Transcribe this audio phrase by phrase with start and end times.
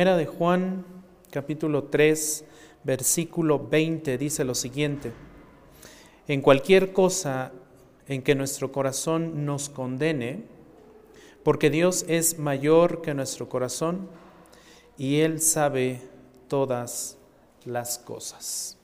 [0.00, 0.86] Primera de Juan,
[1.30, 2.46] capítulo 3,
[2.84, 5.12] versículo 20, dice lo siguiente.
[6.26, 7.52] En cualquier cosa
[8.08, 10.44] en que nuestro corazón nos condene,
[11.42, 14.08] porque Dios es mayor que nuestro corazón
[14.96, 16.00] y Él sabe
[16.48, 17.18] todas
[17.66, 18.78] las cosas.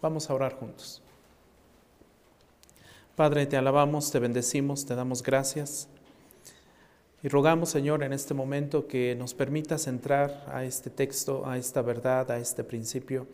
[0.00, 1.02] Vamos a orar juntos.
[3.14, 5.89] Padre, te alabamos, te bendecimos, te damos gracias
[7.22, 11.82] y rogamos, Señor, en este momento que nos permitas entrar a este texto, a esta
[11.82, 13.26] verdad, a este principio,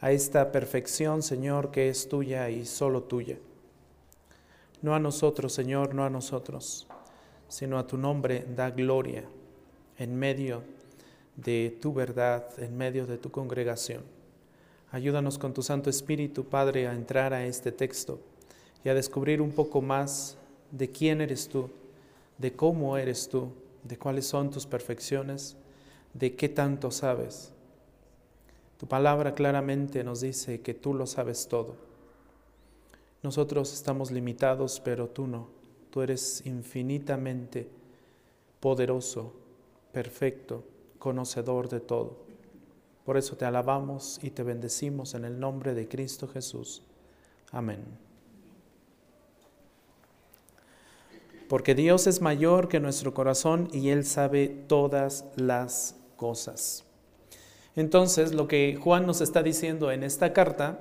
[0.00, 3.36] a esta perfección, Señor, que es tuya y solo tuya.
[4.80, 6.86] No a nosotros, Señor, no a nosotros,
[7.48, 9.24] sino a tu nombre da gloria
[9.98, 10.62] en medio
[11.36, 14.02] de tu verdad, en medio de tu congregación.
[14.90, 18.20] Ayúdanos con tu Santo Espíritu, Padre, a entrar a este texto
[18.84, 20.38] y a descubrir un poco más
[20.70, 21.68] de quién eres tú
[22.38, 25.56] de cómo eres tú, de cuáles son tus perfecciones,
[26.12, 27.52] de qué tanto sabes.
[28.78, 31.76] Tu palabra claramente nos dice que tú lo sabes todo.
[33.22, 35.48] Nosotros estamos limitados, pero tú no.
[35.90, 37.68] Tú eres infinitamente
[38.60, 39.32] poderoso,
[39.92, 40.64] perfecto,
[40.98, 42.16] conocedor de todo.
[43.04, 46.82] Por eso te alabamos y te bendecimos en el nombre de Cristo Jesús.
[47.52, 48.03] Amén.
[51.48, 56.84] Porque Dios es mayor que nuestro corazón y Él sabe todas las cosas.
[57.76, 60.80] Entonces, lo que Juan nos está diciendo en esta carta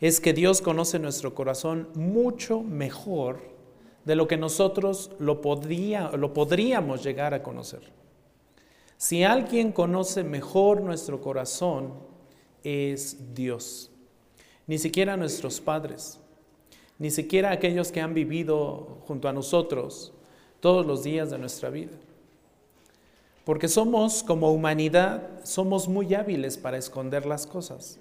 [0.00, 3.40] es que Dios conoce nuestro corazón mucho mejor
[4.04, 5.40] de lo que nosotros lo,
[6.16, 7.92] lo podríamos llegar a conocer.
[8.96, 11.94] Si alguien conoce mejor nuestro corazón,
[12.62, 13.90] es Dios.
[14.66, 16.21] Ni siquiera nuestros padres
[16.98, 20.12] ni siquiera aquellos que han vivido junto a nosotros
[20.60, 21.92] todos los días de nuestra vida.
[23.44, 27.98] Porque somos, como humanidad, somos muy hábiles para esconder las cosas.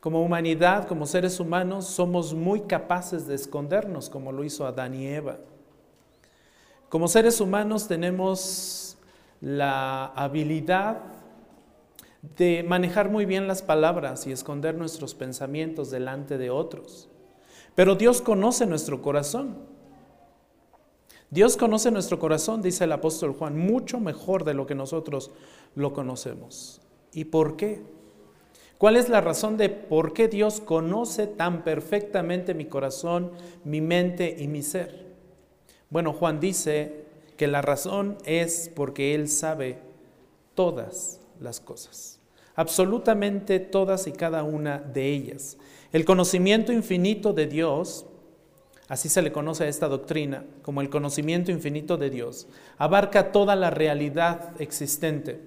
[0.00, 5.06] Como humanidad, como seres humanos, somos muy capaces de escondernos, como lo hizo Adán y
[5.06, 5.38] Eva.
[6.88, 8.98] Como seres humanos tenemos
[9.40, 10.98] la habilidad
[12.36, 17.08] de manejar muy bien las palabras y esconder nuestros pensamientos delante de otros.
[17.74, 19.56] Pero Dios conoce nuestro corazón.
[21.30, 25.30] Dios conoce nuestro corazón, dice el apóstol Juan, mucho mejor de lo que nosotros
[25.74, 26.82] lo conocemos.
[27.12, 27.82] ¿Y por qué?
[28.76, 33.30] ¿Cuál es la razón de por qué Dios conoce tan perfectamente mi corazón,
[33.64, 35.06] mi mente y mi ser?
[35.88, 37.04] Bueno, Juan dice
[37.36, 39.78] que la razón es porque Él sabe
[40.54, 42.18] todas las cosas,
[42.56, 45.56] absolutamente todas y cada una de ellas.
[45.92, 48.06] El conocimiento infinito de Dios,
[48.88, 52.48] así se le conoce a esta doctrina, como el conocimiento infinito de Dios,
[52.78, 55.40] abarca toda la realidad existente,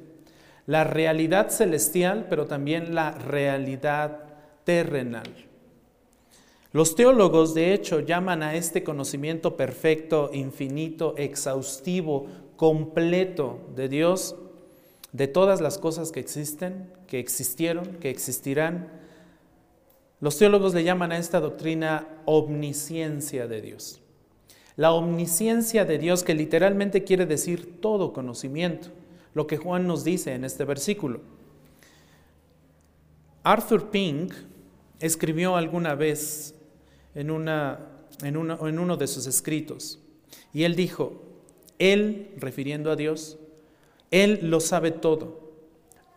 [0.67, 4.19] la realidad celestial, pero también la realidad
[4.65, 5.27] terrenal.
[6.73, 14.35] Los teólogos, de hecho, llaman a este conocimiento perfecto, infinito, exhaustivo, completo de Dios,
[15.11, 18.89] de todas las cosas que existen, que existieron, que existirán,
[20.21, 24.01] los teólogos le llaman a esta doctrina omnisciencia de Dios.
[24.77, 28.89] La omnisciencia de Dios que literalmente quiere decir todo conocimiento,
[29.33, 31.21] lo que Juan nos dice en este versículo.
[33.43, 34.33] Arthur Pink
[34.99, 36.55] escribió alguna vez
[37.13, 39.99] en, uno de sus escritos,
[40.53, 41.21] y él dijo,
[41.77, 43.37] Él, refiriendo a Dios,
[44.11, 45.44] Él lo sabe todo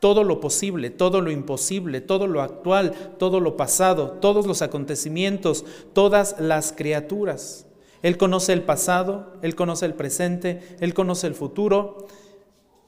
[0.01, 5.65] todo lo posible, todo lo imposible, todo lo actual, todo lo pasado, todos los acontecimientos,
[5.93, 7.67] todas las criaturas.
[8.03, 12.07] Él conoce el pasado, Él conoce el presente, Él conoce el futuro,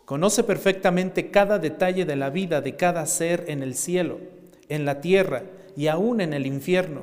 [0.04, 4.18] conoce perfectamente cada detalle de la vida de cada ser en el cielo,
[4.68, 5.44] en la tierra
[5.76, 7.02] y aún en el infierno.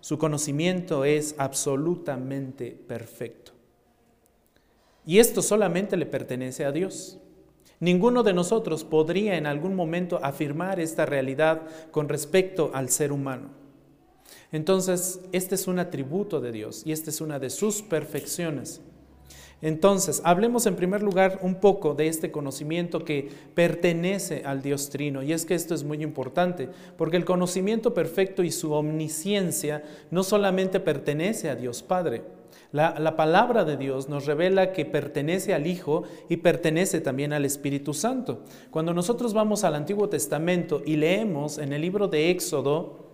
[0.00, 3.52] Su conocimiento es absolutamente perfecto.
[5.04, 7.18] Y esto solamente le pertenece a Dios.
[7.80, 13.50] Ninguno de nosotros podría en algún momento afirmar esta realidad con respecto al ser humano.
[14.50, 18.80] Entonces, este es un atributo de Dios y esta es una de sus perfecciones.
[19.60, 25.22] Entonces, hablemos en primer lugar un poco de este conocimiento que pertenece al Dios Trino.
[25.22, 29.82] Y es que esto es muy importante, porque el conocimiento perfecto y su omnisciencia
[30.12, 32.22] no solamente pertenece a Dios Padre,
[32.70, 37.94] la, palabra de Dios nos revela que pertenece al Hijo y pertenece también al Espíritu
[37.94, 38.42] Santo.
[38.70, 43.08] Cuando nosotros vamos al Antiguo Testamento y leemos en el libro de Éxodo,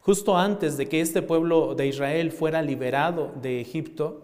[0.00, 4.22] justo antes de que este pueblo de Israel fuera liberado de Egipto,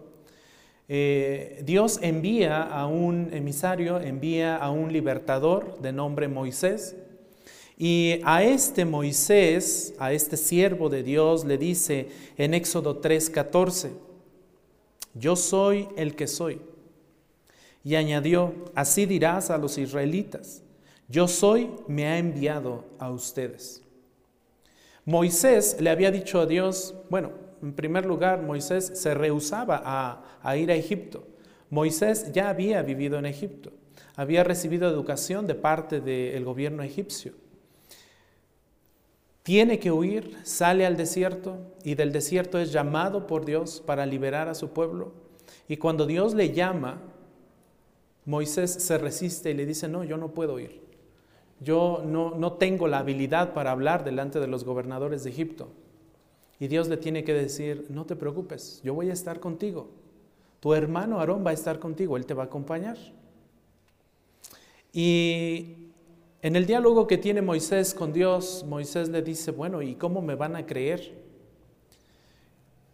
[0.89, 6.97] eh, Dios envía a un emisario, envía a un libertador de nombre Moisés.
[7.77, 13.91] Y a este Moisés, a este siervo de Dios, le dice en Éxodo 3:14,
[15.15, 16.61] yo soy el que soy.
[17.83, 20.63] Y añadió, así dirás a los israelitas,
[21.09, 23.81] yo soy, me ha enviado a ustedes.
[25.05, 27.31] Moisés le había dicho a Dios, bueno,
[27.61, 29.81] en primer lugar, Moisés se rehusaba
[30.41, 31.25] a, ir a Egipto.
[31.69, 33.71] Moisés ya había vivido en Egipto,
[34.15, 37.33] había recibido educación de parte del gobierno egipcio.
[39.43, 44.47] Tiene que huir, sale al desierto y del desierto es llamado por Dios para liberar
[44.47, 45.11] a su pueblo.
[45.67, 47.01] Y cuando Dios le llama,
[48.25, 50.81] Moisés se resiste y le dice, no, yo no puedo ir.
[51.59, 55.69] Yo no, no tengo la habilidad para hablar delante de los gobernadores de Egipto.
[56.59, 59.89] Y Dios le tiene que decir, no te preocupes, yo voy a estar contigo.
[60.61, 62.97] Tu hermano Aarón va a estar contigo, él te va a acompañar.
[64.93, 65.89] Y
[66.43, 70.35] en el diálogo que tiene Moisés con Dios, Moisés le dice, bueno, ¿y cómo me
[70.35, 71.13] van a creer?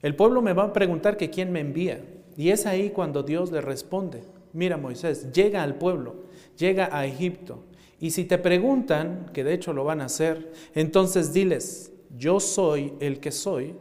[0.03, 1.99] El pueblo me va a preguntar que quién me envía.
[2.37, 4.21] Y es ahí cuando Dios le responde,
[4.53, 6.17] mira Moisés, llega al pueblo,
[6.57, 7.63] llega a Egipto.
[7.99, 12.93] Y si te preguntan, que de hecho lo van a hacer, entonces diles, yo soy
[12.99, 13.73] el que soy,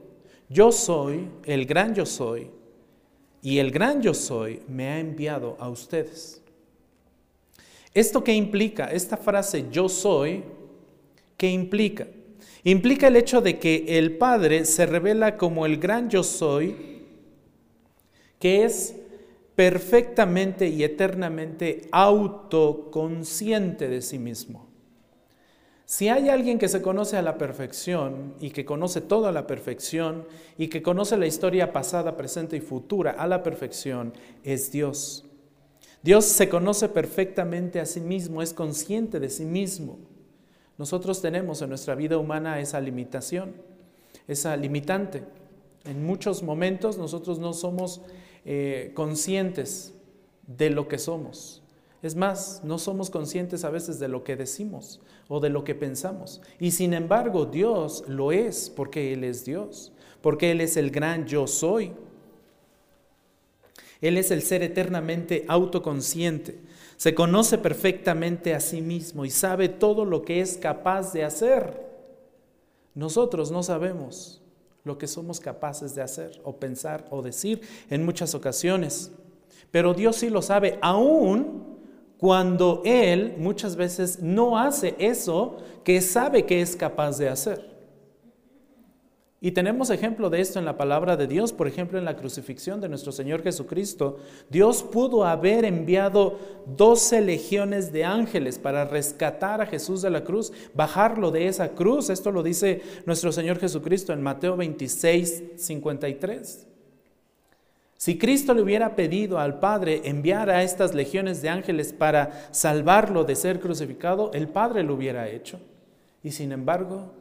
[0.49, 2.51] yo soy el gran yo soy,
[3.43, 6.43] y el gran yo soy me ha enviado a ustedes.
[7.95, 8.87] ¿Esto qué implica?
[8.87, 10.45] Esta frase yo soy,
[11.37, 12.07] ¿qué implica?
[12.65, 16.77] Implica el hecho de que el Padre se revela como el gran yo soy,
[18.39, 18.95] que es
[19.55, 24.69] perfectamente y eternamente autoconsciente de sí mismo.
[25.85, 30.27] Si hay alguien que se conoce a la perfección y que conoce toda la perfección
[30.59, 34.13] y que conoce la historia pasada, presente y futura a la perfección,
[34.45, 35.28] es Dios.
[36.03, 39.99] Dios se conoce perfectamente a sí mismo, es consciente de sí mismo.
[40.79, 43.55] Nosotros tenemos en nuestra vida humana esa limitación,
[44.29, 45.25] esa limitante.
[45.85, 48.01] En muchos momentos nosotros no somos
[48.45, 49.93] eh, conscientes
[50.47, 51.63] de lo que somos.
[52.01, 55.75] Es más, no somos conscientes a veces de lo que decimos o de lo que
[55.75, 56.41] pensamos.
[56.61, 61.27] Y sin embargo, Dios lo es porque Él es Dios, porque Él es el gran
[61.27, 61.93] yo soy.
[64.01, 66.59] Él es el ser eternamente autoconsciente.
[66.97, 71.87] Se conoce perfectamente a sí mismo y sabe todo lo que es capaz de hacer.
[72.95, 74.41] Nosotros no sabemos
[74.85, 77.61] lo que somos capaces de hacer o pensar o decir
[77.91, 79.13] en muchas ocasiones.
[79.71, 81.79] Pero Dios sí lo sabe, aún
[82.19, 87.78] cuando Él muchas veces no hace eso que sabe que es capaz de hacer.
[89.41, 92.81] Y tenemos ejemplo de esto en la palabra de Dios, por ejemplo en la crucifixión
[92.81, 94.19] de nuestro Señor Jesucristo.
[94.51, 100.53] Dios pudo haber enviado doce legiones de ángeles para rescatar a Jesús de la cruz,
[100.75, 102.11] bajarlo de esa cruz.
[102.11, 106.67] Esto lo dice nuestro Señor Jesucristo en Mateo 26, 53.
[107.97, 113.23] Si Cristo le hubiera pedido al Padre enviar a estas legiones de ángeles para salvarlo
[113.23, 115.61] de ser crucificado, el Padre lo hubiera hecho.
[116.25, 117.13] Y sin embargo,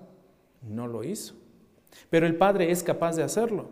[0.67, 1.35] no lo hizo.
[2.09, 3.65] Pero el Padre es capaz de hacerlo.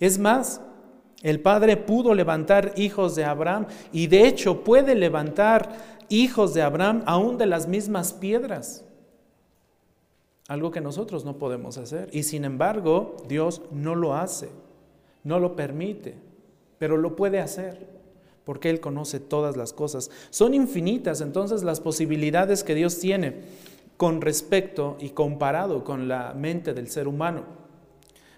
[0.00, 0.60] Es más,
[1.22, 5.70] el Padre pudo levantar hijos de Abraham y de hecho puede levantar
[6.08, 8.84] hijos de Abraham aún de las mismas piedras.
[10.48, 12.10] Algo que nosotros no podemos hacer.
[12.12, 14.50] Y sin embargo, Dios no lo hace,
[15.22, 16.16] no lo permite,
[16.78, 17.94] pero lo puede hacer
[18.44, 20.10] porque Él conoce todas las cosas.
[20.30, 23.42] Son infinitas entonces las posibilidades que Dios tiene
[23.96, 27.44] con respecto y comparado con la mente del ser humano.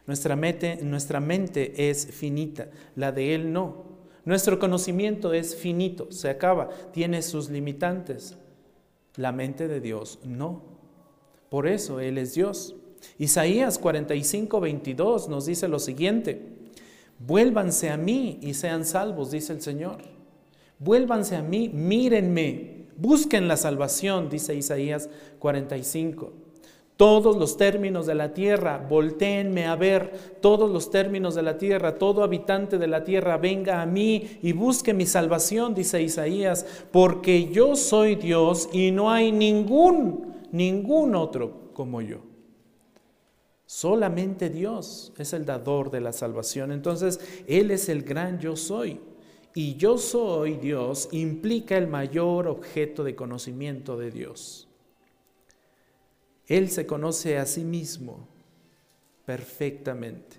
[0.07, 3.85] Nuestra mente, nuestra mente es finita, la de Él no.
[4.25, 8.37] Nuestro conocimiento es finito, se acaba, tiene sus limitantes.
[9.17, 10.63] La mente de Dios no.
[11.49, 12.75] Por eso Él es Dios.
[13.19, 16.43] Isaías 45, 22 nos dice lo siguiente,
[17.19, 19.99] vuélvanse a mí y sean salvos, dice el Señor.
[20.79, 26.33] Vuélvanse a mí, mírenme, Busquen la salvación, dice Isaías 45.
[26.97, 31.99] Todos los términos de la tierra, volteenme a ver, todos los términos de la tierra,
[31.99, 37.51] todo habitante de la tierra, venga a mí y busque mi salvación, dice Isaías, porque
[37.51, 42.21] yo soy Dios y no hay ningún, ningún otro como yo.
[43.67, 46.73] Solamente Dios es el dador de la salvación.
[46.73, 49.01] Entonces, Él es el gran yo soy
[49.57, 54.69] y yo soy Dios implica el mayor objeto de conocimiento de Dios.
[56.47, 58.29] Él se conoce a sí mismo
[59.25, 60.37] perfectamente.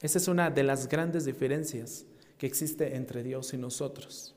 [0.00, 2.06] Esa es una de las grandes diferencias
[2.38, 4.36] que existe entre Dios y nosotros.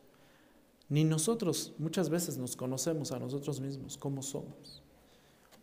[0.90, 4.82] Ni nosotros muchas veces nos conocemos a nosotros mismos, cómo somos.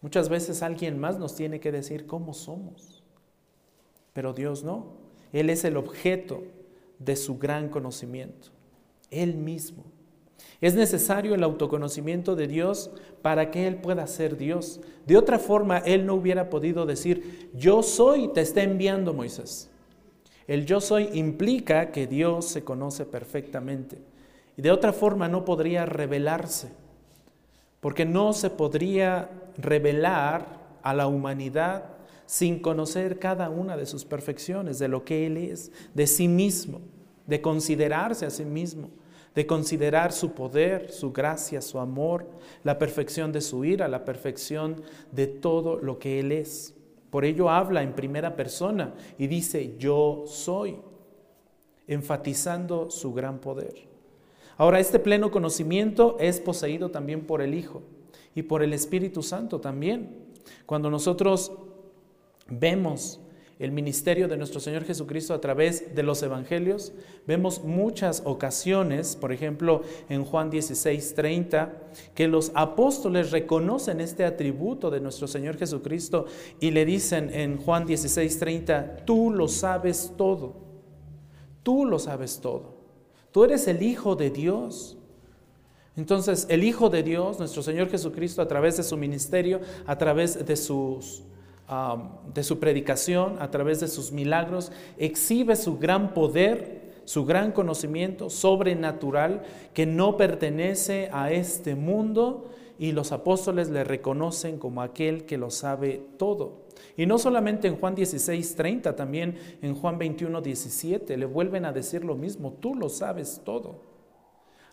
[0.01, 3.03] Muchas veces alguien más nos tiene que decir cómo somos,
[4.13, 4.93] pero Dios no.
[5.33, 6.45] Él es el objeto
[6.99, 8.49] de su gran conocimiento,
[9.11, 9.85] Él mismo.
[10.61, 12.91] Es necesario el autoconocimiento de Dios
[13.23, 14.81] para que Él pueda ser Dios.
[15.07, 19.71] De otra forma, Él no hubiera podido decir, yo soy, te está enviando Moisés.
[20.49, 23.99] El yo soy implica que Dios se conoce perfectamente.
[24.57, 26.71] Y de otra forma no podría revelarse,
[27.81, 31.98] porque no se podría revelar a la humanidad
[32.29, 36.83] sin conocer cada una de sus perfecciones, de lo que Él es, de sí mismo,
[37.27, 38.91] de considerarse a sí mismo,
[39.35, 42.29] de considerar su poder, su gracia, su amor,
[42.65, 46.75] la perfección de su ira, la perfección de todo lo que Él es.
[47.09, 50.77] Por ello habla en primera persona y dice, yo soy,
[51.87, 53.89] enfatizando su gran poder.
[54.59, 57.85] Ahora, este pleno conocimiento es poseído también por el Hijo
[58.35, 60.29] y por el Espíritu Santo también.
[60.67, 61.53] Cuando nosotros
[62.49, 63.21] vemos
[63.59, 66.93] el ministerio de nuestro Señor Jesucristo a través de los evangelios,
[67.27, 71.73] vemos muchas ocasiones, por ejemplo en Juan 16, 30,
[72.15, 76.27] que los apóstoles reconocen este atributo de nuestro Señor Jesucristo
[76.61, 80.55] y le dicen en Juan 16, 30, tú lo sabes todo,
[81.65, 82.79] tú lo sabes todo.
[83.33, 84.97] Tú eres el Hijo de Dios.
[85.97, 90.45] Entonces, el Hijo de Dios, nuestro Señor Jesucristo, a través de su ministerio, a través
[90.47, 91.23] de, sus,
[92.35, 98.31] de su predicación, a través de sus milagros, exhibe su gran poder, su gran conocimiento
[98.31, 99.43] sobrenatural
[99.75, 105.51] que no pertenece a este mundo y los apóstoles le reconocen como aquel que lo
[105.51, 106.69] sabe todo.
[106.97, 111.73] Y no solamente en Juan 16, 30, también en Juan 21, 17, le vuelven a
[111.73, 113.83] decir lo mismo, tú lo sabes todo,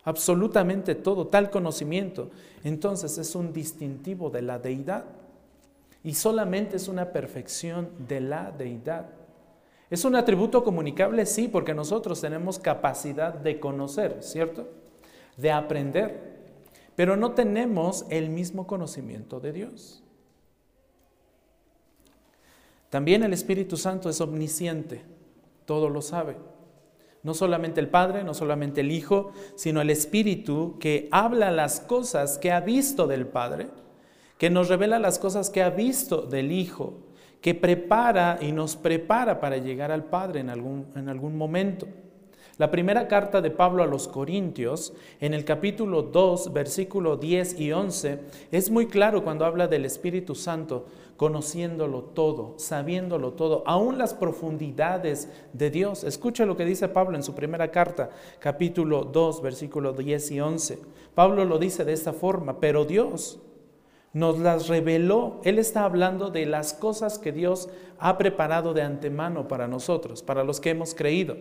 [0.04, 2.30] absolutamente todo, tal conocimiento.
[2.64, 5.04] Entonces es un distintivo de la deidad
[6.06, 9.08] y solamente es una perfección de la deidad.
[9.90, 11.26] ¿Es un atributo comunicable?
[11.26, 14.68] Sí, porque nosotros tenemos capacidad de conocer, ¿cierto?
[15.36, 16.36] De aprender,
[16.94, 20.04] pero no tenemos el mismo conocimiento de Dios.
[22.88, 25.02] También el Espíritu Santo es omnisciente,
[25.64, 26.36] todo lo sabe.
[27.24, 32.38] No solamente el Padre, no solamente el Hijo, sino el Espíritu que habla las cosas
[32.38, 33.70] que ha visto del Padre,
[34.38, 36.94] que nos revela las cosas que ha visto del Hijo,
[37.40, 41.86] que prepara y nos prepara para llegar al Padre en algún, en algún momento.
[42.58, 47.72] La primera carta de Pablo a los Corintios, en el capítulo 2, versículo 10 y
[47.72, 50.86] 11, es muy claro cuando habla del Espíritu Santo,
[51.18, 56.02] conociéndolo todo, sabiéndolo todo, aún las profundidades de Dios.
[56.02, 60.78] Escucha lo que dice Pablo en su primera carta, capítulo 2, versículo 10 y 11.
[61.14, 63.38] Pablo lo dice de esta forma, pero Dios
[64.16, 65.42] nos las reveló.
[65.44, 67.68] Él está hablando de las cosas que Dios
[67.98, 71.36] ha preparado de antemano para nosotros, para los que hemos creído.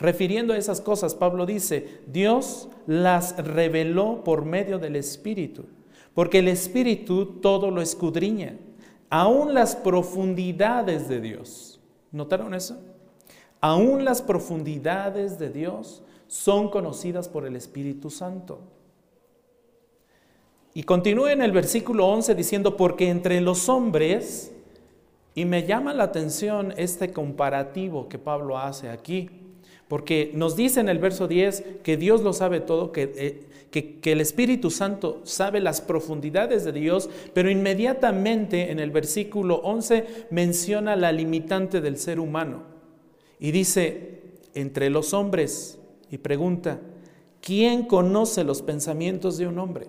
[0.00, 5.66] Refiriendo a esas cosas, Pablo dice, Dios las reveló por medio del Espíritu,
[6.14, 8.58] porque el Espíritu todo lo escudriña,
[9.08, 11.78] aún las profundidades de Dios.
[12.10, 12.76] ¿Notaron eso?
[13.60, 18.62] Aún las profundidades de Dios son conocidas por el Espíritu Santo.
[20.76, 24.52] Y continúa en el versículo 11 diciendo, porque entre los hombres,
[25.34, 29.30] y me llama la atención este comparativo que Pablo hace aquí,
[29.88, 34.00] porque nos dice en el verso 10 que Dios lo sabe todo, que, eh, que,
[34.00, 40.26] que, el Espíritu Santo sabe las profundidades de Dios, pero inmediatamente en el versículo 11
[40.28, 42.64] menciona la limitante del ser humano.
[43.40, 44.20] Y dice,
[44.52, 45.78] entre los hombres,
[46.10, 46.80] y pregunta,
[47.40, 49.86] ¿quién conoce los pensamientos de un hombre?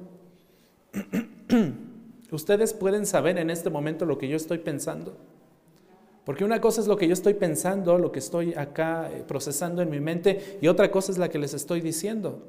[2.31, 5.15] Ustedes pueden saber en este momento lo que yo estoy pensando.
[6.25, 9.81] Porque una cosa es lo que yo estoy pensando, lo que estoy acá eh, procesando
[9.81, 12.43] en mi mente, y otra cosa es la que les estoy diciendo.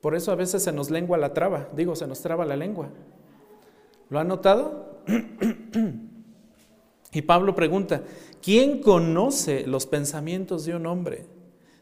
[0.00, 2.90] Por eso a veces se nos lengua la traba, digo, se nos traba la lengua.
[4.08, 5.00] ¿Lo han notado?
[7.12, 8.04] y Pablo pregunta,
[8.40, 11.26] ¿quién conoce los pensamientos de un hombre?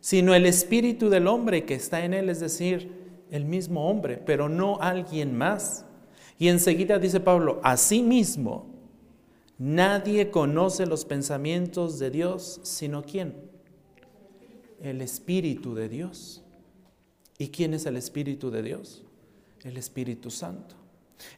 [0.00, 4.48] Sino el espíritu del hombre que está en él, es decir, el mismo hombre, pero
[4.48, 5.84] no alguien más.
[6.38, 8.66] Y enseguida dice Pablo, asimismo,
[9.58, 13.34] nadie conoce los pensamientos de Dios, sino quién?
[14.80, 16.42] El Espíritu de Dios.
[17.38, 19.02] ¿Y quién es el Espíritu de Dios?
[19.62, 20.74] El Espíritu Santo.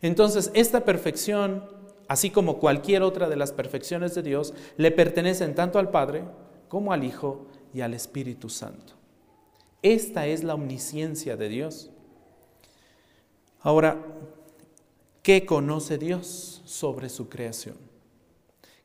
[0.00, 1.64] Entonces, esta perfección,
[2.08, 6.24] así como cualquier otra de las perfecciones de Dios, le pertenecen tanto al Padre
[6.68, 8.94] como al Hijo y al Espíritu Santo.
[9.82, 11.90] Esta es la omnisciencia de Dios.
[13.60, 13.98] Ahora,
[15.22, 17.76] ¿qué conoce Dios sobre su creación?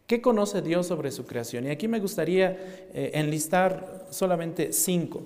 [0.08, 1.66] ¿Qué conoce Dios sobre su creación?
[1.66, 2.52] Y aquí me gustaría
[2.94, 5.22] eh, enlistar solamente cinco,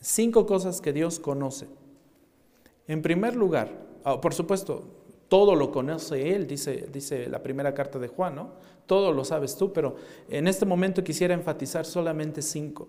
[0.00, 1.66] cinco cosas que Dios conoce.
[2.88, 3.70] En primer lugar,
[4.04, 4.84] ah, por supuesto,
[5.28, 8.50] todo lo conoce Él, dice, dice la primera carta de Juan, ¿no?
[8.86, 9.96] Todo lo sabes tú, pero
[10.28, 12.88] en este momento quisiera enfatizar solamente cinco.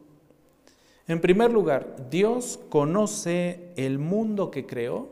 [1.08, 5.08] En primer lugar, Dios conoce el mundo que creó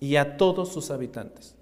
[0.00, 1.54] y a todos sus habitantes.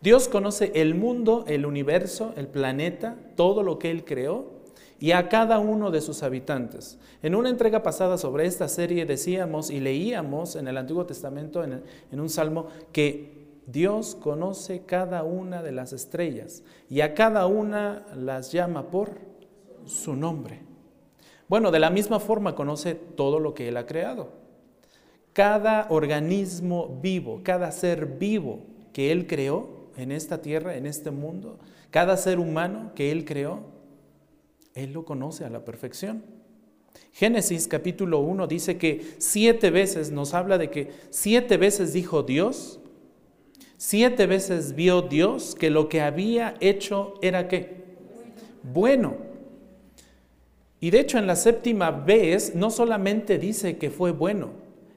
[0.00, 4.58] Dios conoce el mundo, el universo, el planeta, todo lo que Él creó
[5.00, 6.98] y a cada uno de sus habitantes.
[7.22, 11.82] En una entrega pasada sobre esta serie decíamos y leíamos en el Antiguo Testamento, en,
[12.20, 18.50] un salmo, que Dios conoce cada una de las estrellas y a cada una las
[18.50, 19.18] llama por
[19.84, 20.67] su nombre.
[21.48, 24.28] Bueno, de la misma forma conoce todo lo que Él ha creado.
[25.32, 28.60] Cada organismo vivo, cada ser vivo
[28.92, 31.58] que Él creó, en esta tierra, en este mundo,
[31.90, 33.60] cada ser humano que Él creó,
[34.74, 36.22] Él lo conoce a la perfección.
[37.12, 42.78] Génesis capítulo 1 dice que siete veces nos habla de que siete veces dijo Dios,
[43.76, 47.84] siete veces vio Dios que lo que había hecho era qué?
[48.62, 49.27] Bueno.
[50.80, 54.50] Y de hecho en la séptima vez no solamente dice que fue bueno,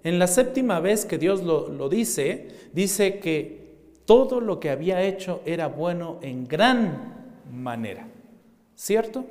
[0.04, 3.62] en la séptima vez que Dios lo, lo dice, dice que
[4.06, 7.14] todo lo que había hecho era bueno en gran
[7.52, 8.08] manera.
[8.76, 9.26] ¿Cierto?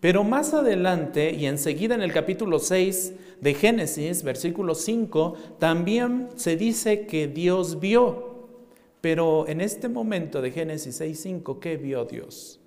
[0.00, 6.56] Pero más adelante y enseguida en el capítulo 6 de Génesis, versículo 5, también se
[6.56, 8.48] dice que Dios vio.
[9.00, 12.57] Pero en este momento de Génesis 6.5, ¿qué vio Dios?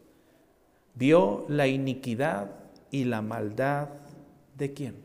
[0.95, 2.51] Vio la iniquidad
[2.91, 3.89] y la maldad
[4.57, 4.95] de quién?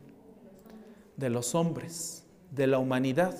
[1.15, 3.35] De los hombres, de la humanidad.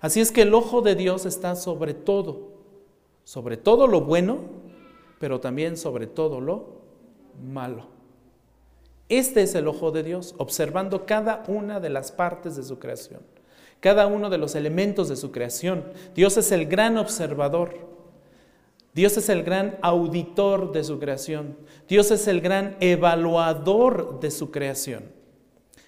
[0.00, 2.50] Así es que el ojo de Dios está sobre todo,
[3.24, 4.38] sobre todo lo bueno,
[5.18, 6.80] pero también sobre todo lo
[7.42, 7.86] malo.
[9.08, 13.20] Este es el ojo de Dios, observando cada una de las partes de su creación,
[13.80, 15.84] cada uno de los elementos de su creación.
[16.14, 17.89] Dios es el gran observador.
[18.92, 21.56] Dios es el gran auditor de su creación.
[21.88, 25.04] Dios es el gran evaluador de su creación.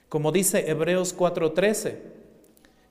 [0.09, 1.99] Como dice Hebreos 4:13,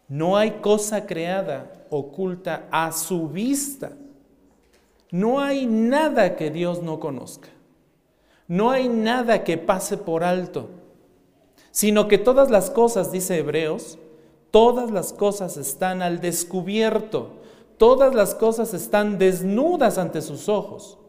[0.07, 3.93] no hay cosa creada oculta a su vista.
[5.11, 7.49] No hay nada que Dios no conozca.
[8.47, 10.69] No hay nada que pase por alto,
[11.71, 13.97] sino que todas las cosas, dice Hebreos,
[14.51, 17.40] todas las cosas están al descubierto,
[17.81, 20.99] todas las cosas están desnudas ante sus ojos,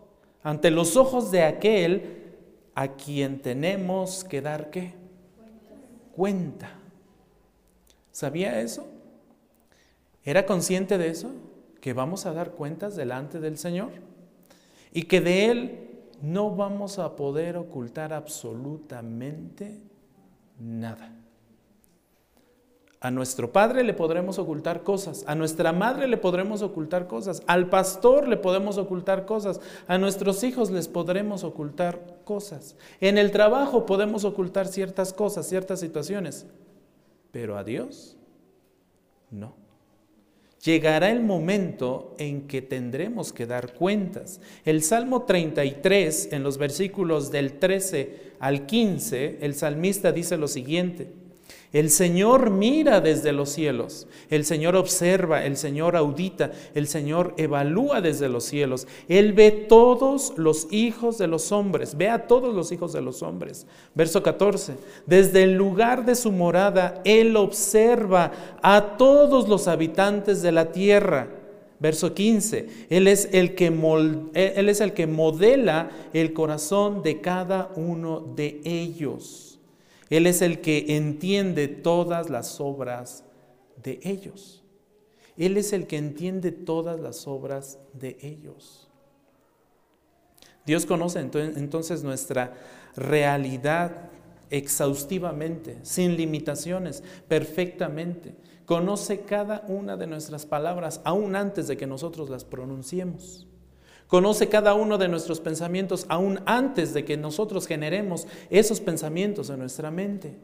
[0.43, 2.33] ante los ojos de aquel
[2.75, 4.95] a quien tenemos que dar qué?
[6.17, 6.71] Cuenta.
[8.11, 8.87] ¿Sabía eso?
[10.25, 11.33] ¿Era consciente de eso?
[11.83, 13.91] Que vamos a dar cuentas delante del Señor
[14.95, 15.91] y que de Él
[16.23, 19.79] no vamos a poder ocultar absolutamente
[20.59, 21.22] nada.
[23.05, 27.69] A nuestro padre le podremos ocultar cosas, a nuestra madre le podremos ocultar cosas, al
[27.69, 32.77] pastor le podemos ocultar cosas, a nuestros hijos les podremos ocultar cosas.
[33.01, 36.47] En el trabajo podemos ocultar ciertas cosas, ciertas situaciones,
[37.33, 38.17] pero a Dios
[39.33, 39.57] no.
[40.63, 44.41] Llegará el momento en que tendremos que dar cuentas.
[44.65, 51.22] El Salmo 33, en los versículos del 13 al 15, el salmista dice lo siguiente.
[51.73, 58.03] El Señor mira desde los cielos, el Señor observa, el Señor audita, el Señor evalúa
[58.03, 58.87] desde los cielos.
[59.09, 63.23] Él ve todos los hijos de los hombres, ve a todos los hijos de los
[63.23, 63.67] hombres.
[63.95, 64.75] Verso 14,
[65.07, 68.33] desde el lugar de su morada, Él observa
[68.63, 71.29] a todos los habitantes de la tierra.
[71.81, 77.73] Verso 15, él es, el que él es el que modela el corazón de cada
[77.75, 79.52] uno de ellos.
[80.13, 83.25] Él es el que entiende todas las obras
[83.83, 84.63] de ellos.
[85.39, 88.91] Él es el que entiende todas las obras de ellos.
[90.67, 92.53] Dios conoce entonces nuestra
[92.95, 94.11] realidad
[94.51, 98.35] exhaustivamente, sin limitaciones, perfectamente.
[98.67, 103.47] Conoce cada una de nuestras palabras, aún antes de que nosotros las pronunciemos.
[104.13, 109.59] Conoce cada uno de nuestros pensamientos aún antes de que nosotros generemos esos pensamientos en
[109.59, 110.37] nuestra mente.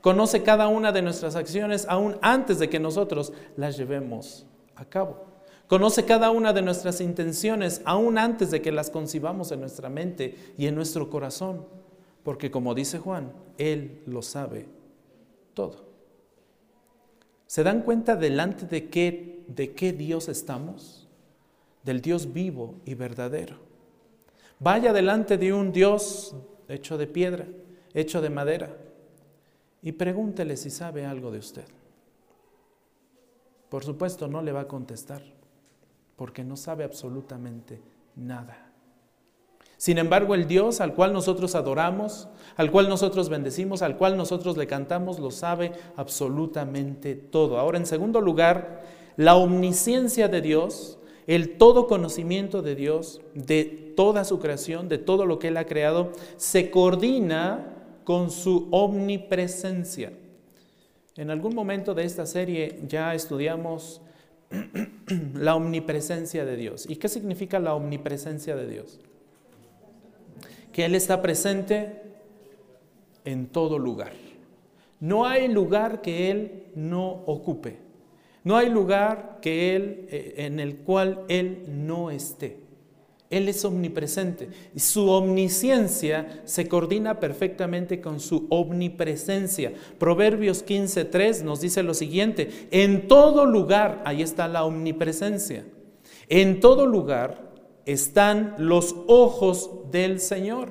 [0.00, 5.26] Conoce cada una de nuestras acciones aún antes de que nosotros las llevemos a cabo.
[5.66, 10.54] Conoce cada una de nuestras intenciones aún antes de que las concibamos en nuestra mente
[10.56, 11.66] y en nuestro corazón.
[12.22, 14.68] Porque como dice Juan, Él lo sabe
[15.52, 15.84] todo.
[17.46, 21.05] ¿Se dan cuenta delante de qué, de qué Dios estamos?
[21.86, 23.58] Del Dios vivo y verdadero.
[24.58, 26.34] Vaya delante de un Dios
[26.68, 27.46] hecho de piedra,
[27.94, 28.76] hecho de madera,
[29.82, 31.64] y pregúntele si sabe algo de usted.
[33.68, 35.22] Por supuesto, no le va a contestar,
[36.16, 37.80] porque no sabe absolutamente
[38.16, 38.72] nada.
[39.76, 44.56] Sin embargo, el Dios al cual nosotros adoramos, al cual nosotros bendecimos, al cual nosotros
[44.56, 47.60] le cantamos, lo sabe absolutamente todo.
[47.60, 48.82] Ahora, en segundo lugar,
[49.16, 53.64] la omnisciencia de Dios, el todo conocimiento de Dios, de
[53.96, 57.72] toda su creación, de todo lo que Él ha creado, se coordina
[58.04, 60.12] con su omnipresencia.
[61.16, 64.02] En algún momento de esta serie ya estudiamos
[65.34, 66.86] la omnipresencia de Dios.
[66.88, 69.00] ¿Y qué significa la omnipresencia de Dios?
[70.76, 72.02] que Él está presente
[73.24, 74.12] en todo lugar.
[75.00, 77.78] No hay lugar que Él no ocupe.
[78.46, 82.60] No hay lugar que él, eh, en el cual Él no esté.
[83.28, 89.72] Él es omnipresente y su omnisciencia se coordina perfectamente con su omnipresencia.
[89.98, 95.66] Proverbios 15.3 nos dice lo siguiente, en todo lugar, ahí está la omnipresencia,
[96.28, 97.52] en todo lugar
[97.84, 100.68] están los ojos del Señor.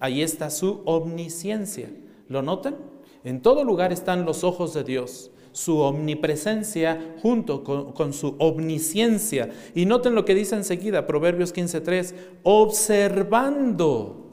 [0.00, 1.92] Ahí está su omnisciencia.
[2.28, 2.74] ¿Lo notan?
[3.22, 9.50] En todo lugar están los ojos de Dios, su omnipresencia junto con, su omnisciencia.
[9.74, 12.12] Y noten lo que dice enseguida, Proverbios 15.3,
[12.42, 14.32] observando,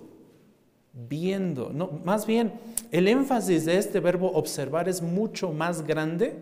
[0.94, 1.70] viendo.
[1.72, 2.54] No, más bien,
[2.92, 6.36] el énfasis de este verbo observar es mucho más grande,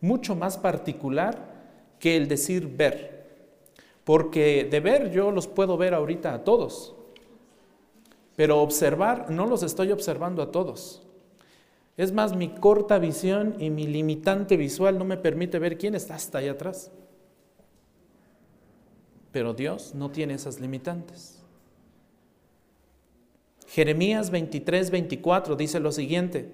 [0.00, 1.52] mucho más particular
[1.98, 3.26] que el decir ver.
[4.04, 6.94] Porque de ver yo los puedo ver ahorita a todos,
[8.36, 11.03] pero observar no los estoy observando a todos.
[11.96, 16.16] Es más, mi corta visión y mi limitante visual no me permite ver quién está
[16.16, 16.90] hasta allá atrás.
[19.30, 21.40] Pero Dios no tiene esas limitantes.
[23.68, 26.50] Jeremías 23, 24 dice lo siguiente.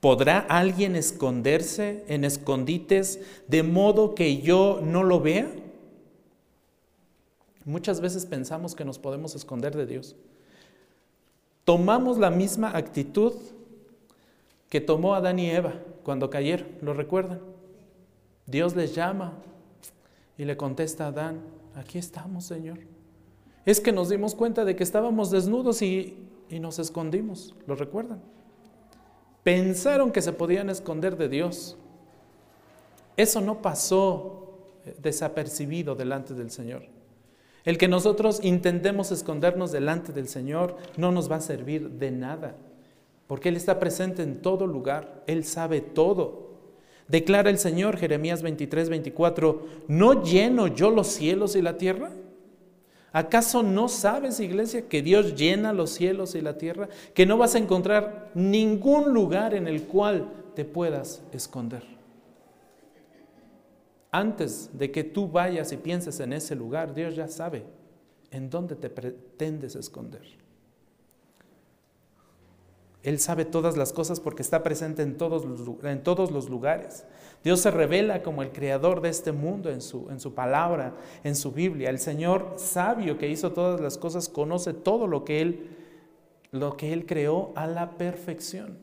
[0.00, 5.48] ¿Podrá alguien esconderse en escondites de modo que yo no lo vea?
[7.64, 10.16] Muchas veces pensamos que nos podemos esconder de Dios.
[11.64, 13.34] Tomamos la misma actitud
[14.72, 17.42] que tomó Adán y Eva cuando cayeron, ¿lo recuerdan?
[18.46, 19.34] Dios les llama
[20.38, 21.42] y le contesta a Adán,
[21.74, 22.78] aquí estamos, Señor.
[23.66, 26.16] Es que nos dimos cuenta de que estábamos desnudos y,
[26.48, 28.22] y nos escondimos, ¿lo recuerdan?
[29.42, 31.76] Pensaron que se podían esconder de Dios.
[33.18, 34.56] Eso no pasó
[34.86, 36.84] eh, desapercibido delante del Señor.
[37.66, 42.56] El que nosotros intentemos escondernos delante del Señor no nos va a servir de nada,
[43.26, 46.52] porque Él está presente en todo lugar, Él sabe todo.
[47.08, 52.12] Declara el Señor, Jeremías 23, 24, ¿no lleno yo los cielos y la tierra?
[53.12, 56.88] ¿Acaso no sabes, iglesia, que Dios llena los cielos y la tierra?
[57.12, 61.82] Que no vas a encontrar ningún lugar en el cual te puedas esconder.
[64.10, 67.64] Antes de que tú vayas y pienses en ese lugar, Dios ya sabe
[68.30, 70.41] en dónde te pretendes esconder.
[73.02, 77.04] Él sabe todas las cosas porque está presente en todos los, lugares.
[77.42, 81.34] Dios se revela como el creador de este mundo en su, en su palabra, en
[81.34, 81.90] su Biblia.
[81.90, 85.70] El Señor sabio que hizo todas las cosas conoce todo lo que Él,
[86.52, 88.78] lo que Él creó a la perfección.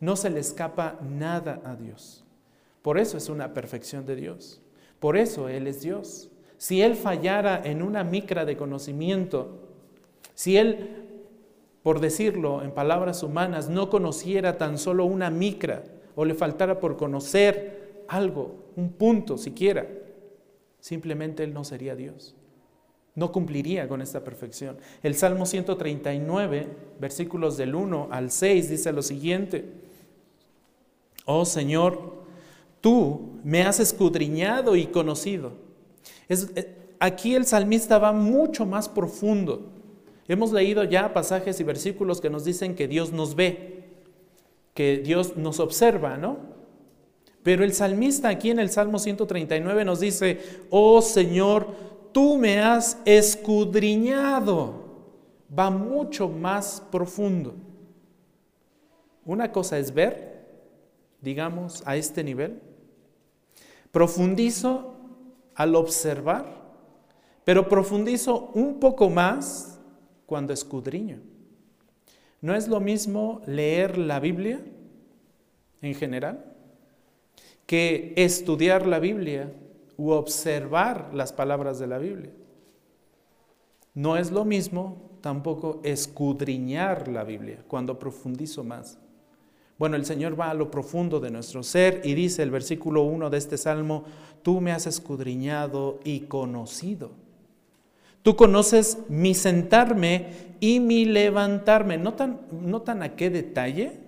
[0.00, 2.24] No se le escapa nada a Dios.
[2.80, 4.62] Por eso es una perfección de Dios.
[4.98, 6.30] Por eso Él es Dios.
[6.56, 9.58] Si Él fallara en una micra de conocimiento,
[10.34, 10.99] si Él,
[11.82, 16.96] por decirlo en palabras humanas, no conociera tan solo una micra o le faltara por
[16.96, 19.86] conocer algo, un punto siquiera,
[20.80, 22.34] simplemente Él no sería Dios.
[23.14, 24.78] No cumpliría con esta perfección.
[25.02, 26.68] El Salmo 139,
[27.00, 29.64] versículos del 1 al 6, dice lo siguiente.
[31.24, 32.24] Oh Señor,
[32.80, 35.52] tú me has escudriñado y conocido.
[36.28, 39.68] Eh, aquí el salmista va mucho más profundo.
[40.30, 43.82] Hemos leído ya pasajes y versículos que nos dicen que Dios nos ve,
[44.74, 46.36] que Dios nos observa, ¿no?
[47.42, 50.38] Pero el salmista aquí en el Salmo 139 nos dice,
[50.70, 51.74] oh Señor,
[52.12, 54.84] tú me has escudriñado.
[55.58, 57.56] Va mucho más profundo.
[59.24, 60.46] Una cosa es ver,
[61.20, 62.60] digamos, a este nivel,
[63.90, 64.94] Profundizo
[65.56, 66.46] al observar,
[67.42, 69.69] pero profundizo un poco más
[70.30, 71.18] cuando escudriño.
[72.40, 74.60] ¿No es lo mismo leer la Biblia
[75.82, 76.44] en general
[77.66, 79.52] que estudiar la Biblia
[79.96, 82.30] u observar las palabras de la Biblia?
[83.92, 88.98] No es lo mismo tampoco escudriñar la Biblia cuando profundizo más.
[89.80, 93.30] Bueno, el Señor va a lo profundo de nuestro ser y dice el versículo 1
[93.30, 94.04] de este salmo,
[94.44, 97.10] tú me has escudriñado y conocido.
[98.22, 101.96] Tú conoces mi sentarme y mi levantarme.
[101.96, 103.98] ¿Notan, ¿Notan a qué detalle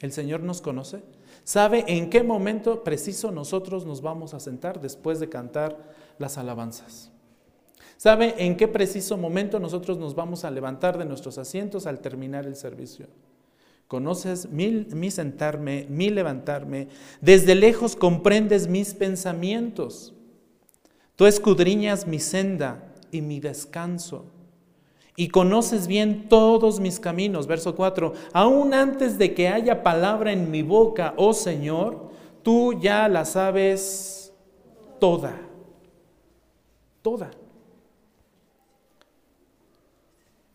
[0.00, 1.02] el Señor nos conoce?
[1.44, 7.12] Sabe en qué momento preciso nosotros nos vamos a sentar después de cantar las alabanzas.
[7.96, 12.46] Sabe en qué preciso momento nosotros nos vamos a levantar de nuestros asientos al terminar
[12.46, 13.06] el servicio.
[13.88, 16.88] Conoces mi, mi, sentarme, mi levantarme.
[17.20, 20.12] Desde lejos comprendes mis pensamientos.
[21.14, 24.26] Tú escudriñas mi senda y mi descanso.
[25.16, 27.46] Y conoces bien todos mis caminos.
[27.46, 28.12] Verso 4.
[28.32, 32.10] Aún antes de que haya palabra en mi boca, oh Señor,
[32.42, 34.32] tú ya la sabes
[35.00, 35.40] toda.
[37.02, 37.30] Toda.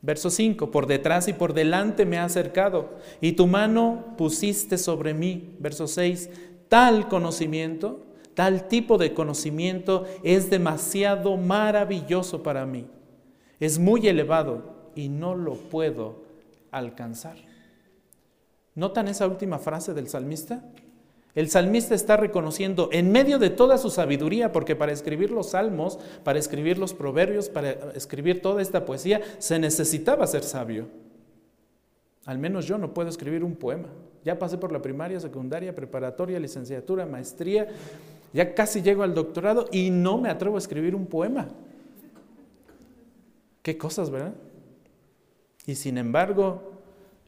[0.03, 5.13] Verso 5, por detrás y por delante me ha acercado, y tu mano pusiste sobre
[5.13, 5.55] mí.
[5.59, 6.29] Verso 6,
[6.69, 7.99] tal conocimiento,
[8.33, 12.87] tal tipo de conocimiento es demasiado maravilloso para mí.
[13.59, 16.23] Es muy elevado y no lo puedo
[16.71, 17.35] alcanzar.
[18.75, 20.63] ¿Notan esa última frase del salmista?
[21.33, 25.97] El salmista está reconociendo en medio de toda su sabiduría, porque para escribir los salmos,
[26.23, 30.87] para escribir los proverbios, para escribir toda esta poesía, se necesitaba ser sabio.
[32.25, 33.87] Al menos yo no puedo escribir un poema.
[34.23, 37.67] Ya pasé por la primaria, secundaria, preparatoria, licenciatura, maestría,
[38.33, 41.47] ya casi llego al doctorado y no me atrevo a escribir un poema.
[43.61, 44.33] Qué cosas, ¿verdad?
[45.65, 46.71] Y sin embargo,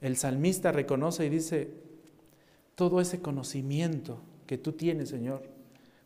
[0.02, 1.72] el salmista reconoce y dice,
[2.76, 5.44] todo ese conocimiento que tú tienes, Señor,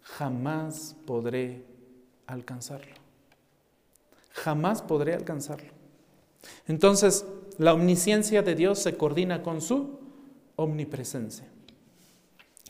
[0.01, 1.63] jamás podré
[2.25, 2.95] alcanzarlo.
[4.31, 5.71] Jamás podré alcanzarlo.
[6.67, 7.25] Entonces,
[7.57, 9.99] la omnisciencia de Dios se coordina con su
[10.55, 11.47] omnipresencia.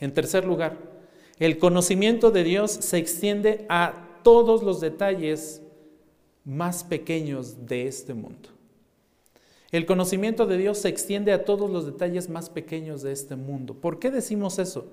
[0.00, 0.97] En tercer lugar,
[1.38, 5.62] el conocimiento de Dios se extiende a todos los detalles
[6.44, 8.48] más pequeños de este mundo.
[9.70, 13.74] El conocimiento de Dios se extiende a todos los detalles más pequeños de este mundo.
[13.74, 14.86] ¿Por qué decimos eso?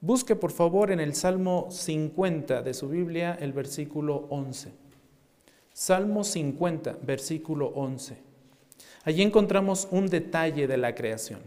[0.00, 4.72] Busque por favor en el Salmo 50 de su Biblia el versículo 11.
[5.72, 8.18] Salmo 50, versículo 11.
[9.04, 11.40] Allí encontramos un detalle de la creación,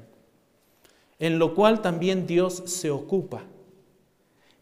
[1.19, 3.43] en lo cual también Dios se ocupa.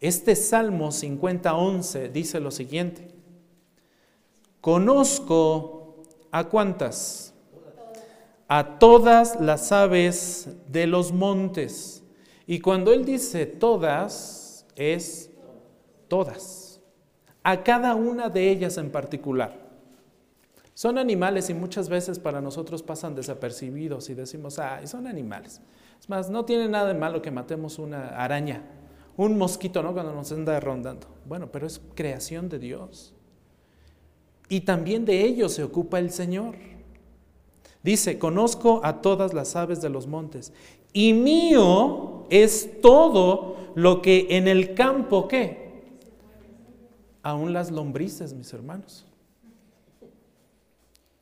[0.06, 3.08] Este Salmo 50, 11 dice lo siguiente.
[4.62, 7.34] Conozco a cuántas
[8.48, 12.04] a todas las aves de los montes.
[12.46, 15.32] Y cuando él dice todas, es
[16.08, 16.80] todas.
[17.42, 19.58] A cada una de ellas en particular.
[20.76, 25.62] Son animales y muchas veces para nosotros pasan desapercibidos y decimos, ay, son animales.
[26.00, 28.62] Es más, no tiene nada de malo que matemos una araña,
[29.18, 29.94] un mosquito, ¿no?
[29.94, 31.08] Cuando nos anda rondando.
[31.26, 33.14] Bueno, pero es creación de Dios.
[34.50, 36.56] Y también de ellos se ocupa el Señor.
[37.84, 40.52] Dice, conozco a todas las aves de los montes
[40.92, 45.84] y mío es todo lo que en el campo, ¿qué?
[47.22, 49.06] Aún las lombrices, mis hermanos.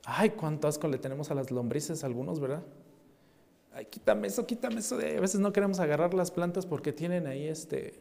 [0.05, 2.63] Ay, cuánto asco le tenemos a las lombrices algunos, ¿verdad?
[3.73, 4.97] Ay, quítame eso, quítame eso.
[4.97, 5.17] De...
[5.17, 7.99] A veces no queremos agarrar las plantas porque tienen ahí este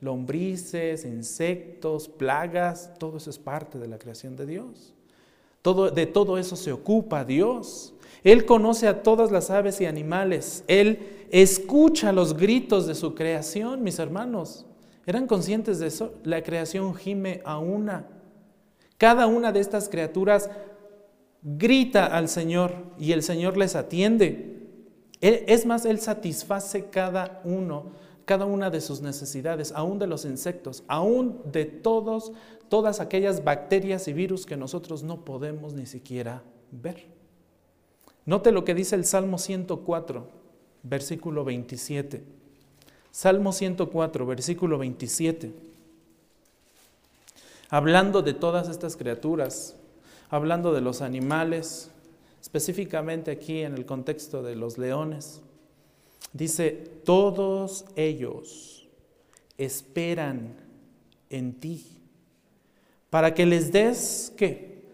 [0.00, 4.94] lombrices, insectos, plagas, todo eso es parte de la creación de Dios
[5.72, 7.94] de todo eso se ocupa Dios.
[8.22, 10.62] Él conoce a todas las aves y animales.
[10.66, 14.66] Él escucha los gritos de su creación, mis hermanos.
[15.06, 16.14] ¿Eran conscientes de eso?
[16.22, 18.06] La creación gime a una.
[18.98, 20.50] Cada una de estas criaturas
[21.42, 24.53] grita al Señor y el Señor les atiende.
[25.26, 27.84] Es más, Él satisface cada uno,
[28.26, 32.32] cada una de sus necesidades, aún de los insectos, aún de todos
[32.68, 37.06] todas aquellas bacterias y virus que nosotros no podemos ni siquiera ver.
[38.26, 40.26] Note lo que dice el Salmo 104,
[40.82, 42.24] versículo 27.
[43.10, 45.52] Salmo 104, versículo 27.
[47.70, 49.76] Hablando de todas estas criaturas,
[50.28, 51.90] hablando de los animales,
[52.44, 55.40] específicamente aquí en el contexto de los leones,
[56.34, 58.86] dice, todos ellos
[59.56, 60.54] esperan
[61.30, 61.86] en ti
[63.08, 64.84] para que les des, ¿qué?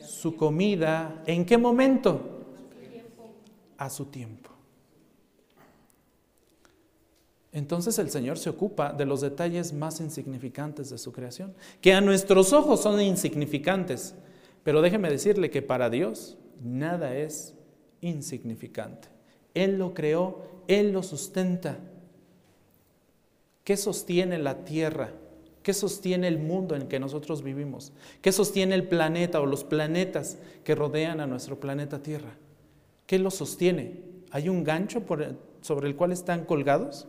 [0.00, 1.22] Su comida.
[1.26, 2.30] ¿En qué momento?
[3.76, 4.50] a su tiempo.
[7.52, 12.00] Entonces el Señor se ocupa de los detalles más insignificantes de su creación, que a
[12.00, 14.14] nuestros ojos son insignificantes,
[14.62, 17.54] pero déjeme decirle que para Dios nada es
[18.00, 19.08] insignificante.
[19.54, 21.78] Él lo creó, Él lo sustenta.
[23.62, 25.12] ¿Qué sostiene la tierra?
[25.64, 27.92] ¿Qué sostiene el mundo en que nosotros vivimos?
[28.20, 32.36] ¿Qué sostiene el planeta o los planetas que rodean a nuestro planeta Tierra?
[33.06, 34.02] ¿Qué lo sostiene?
[34.30, 35.02] ¿Hay un gancho
[35.62, 37.08] sobre el cual están colgados?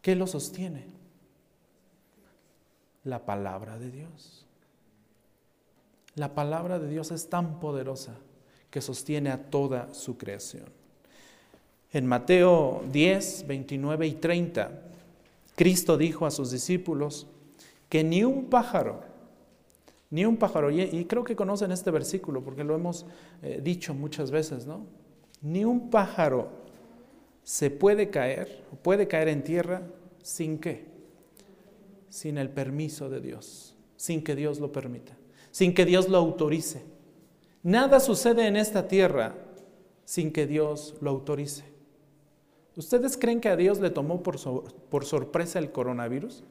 [0.00, 0.86] ¿Qué lo sostiene?
[3.04, 4.45] La palabra de Dios.
[6.16, 8.16] La palabra de Dios es tan poderosa
[8.70, 10.64] que sostiene a toda su creación.
[11.92, 14.82] En Mateo 10, 29 y 30,
[15.54, 17.26] Cristo dijo a sus discípulos
[17.88, 19.00] que ni un pájaro,
[20.10, 23.06] ni un pájaro, y, creo que conocen este versículo porque lo hemos
[23.42, 24.86] eh, dicho muchas veces, ¿no?
[25.42, 26.48] Ni un pájaro
[27.42, 29.82] se puede caer, puede caer en tierra
[30.22, 30.84] sin qué?
[32.08, 35.16] Sin el permiso de Dios, sin que Dios lo permita,
[35.56, 36.84] sin que Dios lo autorice.
[37.62, 39.34] Nada sucede en esta tierra
[40.04, 41.64] sin que Dios lo autorice.
[42.76, 44.36] ¿Ustedes creen que a Dios le tomó por,
[45.06, 46.44] sorpresa el coronavirus?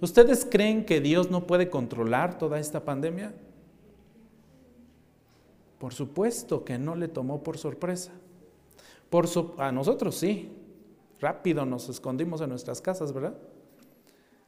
[0.00, 3.32] ¿Ustedes creen que Dios no puede controlar toda esta pandemia?
[5.78, 8.10] Por supuesto que no le tomó por sorpresa.
[9.10, 10.50] Por a nosotros sí.
[11.20, 13.38] Rápido nos escondimos en nuestras casas, ¿verdad?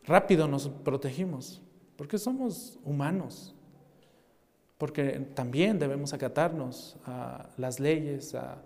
[0.05, 1.63] Rápido nos protegimos,
[1.99, 3.57] porque somos humanos,
[4.79, 8.63] porque también debemos acatarnos a las leyes, a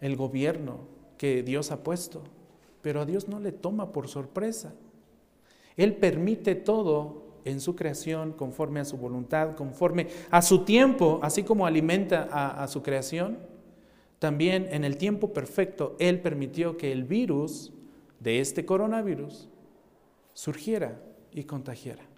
[0.00, 0.80] el gobierno
[1.16, 2.24] que Dios ha puesto,
[2.82, 4.74] pero a Dios no le toma por sorpresa.
[5.76, 11.44] Él permite todo en su creación conforme a su voluntad, conforme a su tiempo, así
[11.44, 13.38] como alimenta a, a su creación
[14.18, 17.72] también en el tiempo perfecto, Él permitió que el virus
[18.20, 19.48] de este coronavirus
[20.32, 21.00] surgiera
[21.32, 22.11] y contagiara.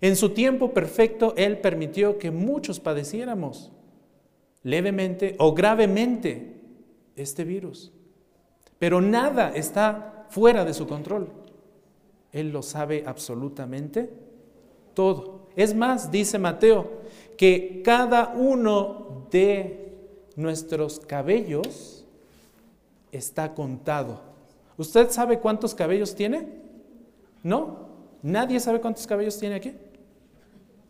[0.00, 3.70] En su tiempo perfecto, Él permitió que muchos padeciéramos
[4.62, 6.60] levemente o gravemente
[7.16, 7.92] este virus.
[8.78, 11.28] Pero nada está fuera de su control.
[12.32, 14.10] Él lo sabe absolutamente
[14.94, 15.46] todo.
[15.54, 17.02] Es más, dice Mateo,
[17.36, 19.94] que cada uno de
[20.36, 22.04] nuestros cabellos
[23.10, 24.20] está contado.
[24.78, 26.48] ¿Usted sabe cuántos cabellos tiene?
[27.42, 27.91] ¿No?
[28.22, 29.74] ¿Nadie sabe cuántos cabellos tiene aquí?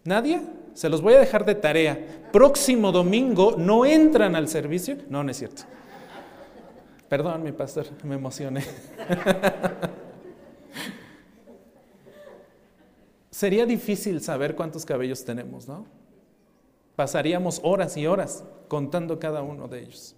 [0.05, 0.43] ¿Nadie?
[0.75, 1.99] Se los voy a dejar de tarea.
[2.33, 4.97] Próximo domingo no entran al servicio.
[5.09, 5.63] No, no es cierto.
[7.09, 8.65] Perdón, mi pastor, me emocioné.
[13.31, 15.87] Sería difícil saber cuántos cabellos tenemos, ¿no?
[16.97, 20.17] Pasaríamos horas y horas contando cada uno de ellos.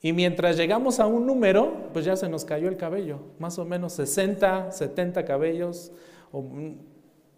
[0.00, 3.64] Y mientras llegamos a un número, pues ya se nos cayó el cabello, más o
[3.64, 5.90] menos 60, 70 cabellos,
[6.30, 6.44] o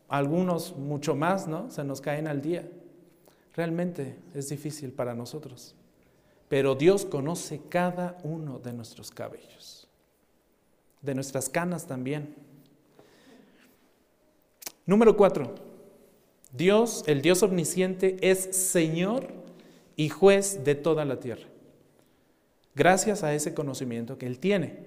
[0.08, 1.70] algunos mucho más, ¿no?
[1.70, 2.68] Se nos caen al día.
[3.54, 5.74] Realmente es difícil para nosotros.
[6.48, 9.88] Pero Dios conoce cada uno de nuestros cabellos,
[11.00, 12.34] de nuestras canas también.
[14.84, 15.54] Número cuatro,
[16.52, 19.28] Dios, el Dios omnisciente, es Señor
[19.94, 21.49] y juez de toda la tierra.
[22.74, 24.86] Gracias a ese conocimiento que Él tiene.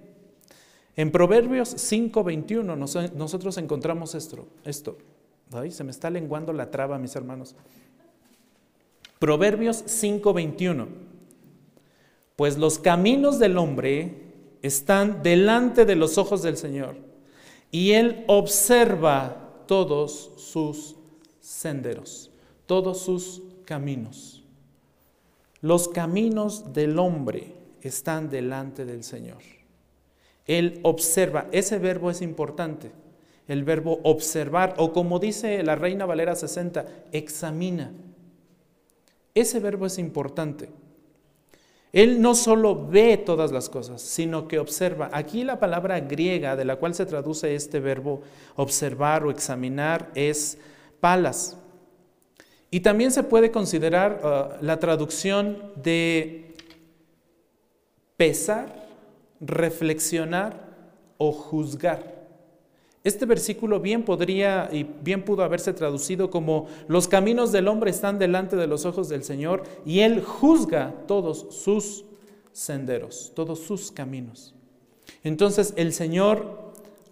[0.95, 2.77] En Proverbios 5:21
[3.15, 4.47] nosotros encontramos esto.
[4.63, 4.97] esto.
[5.51, 7.55] Ay, se me está lenguando la traba, mis hermanos.
[9.19, 10.87] Proverbios 5:21.
[12.35, 16.95] Pues los caminos del hombre están delante de los ojos del Señor,
[17.69, 20.95] y Él observa todos sus
[21.39, 22.31] senderos,
[22.65, 24.43] todos sus caminos.
[25.61, 27.55] Los caminos del hombre
[27.87, 29.39] están delante del Señor.
[30.45, 32.91] Él observa, ese verbo es importante,
[33.47, 37.91] el verbo observar, o como dice la Reina Valera 60, examina.
[39.35, 40.69] Ese verbo es importante.
[41.91, 45.09] Él no solo ve todas las cosas, sino que observa.
[45.13, 48.21] Aquí la palabra griega de la cual se traduce este verbo
[48.55, 50.57] observar o examinar es
[50.99, 51.57] palas.
[52.71, 56.52] Y también se puede considerar uh, la traducción de
[58.17, 58.87] pesar,
[59.39, 60.73] reflexionar
[61.17, 62.23] o juzgar.
[63.03, 68.17] Este versículo bien podría y bien pudo haberse traducido como los caminos del hombre están
[68.17, 72.05] delante de los ojos del Señor y Él juzga todos sus
[72.53, 74.55] senderos, todos sus caminos.
[75.23, 76.62] Entonces el Señor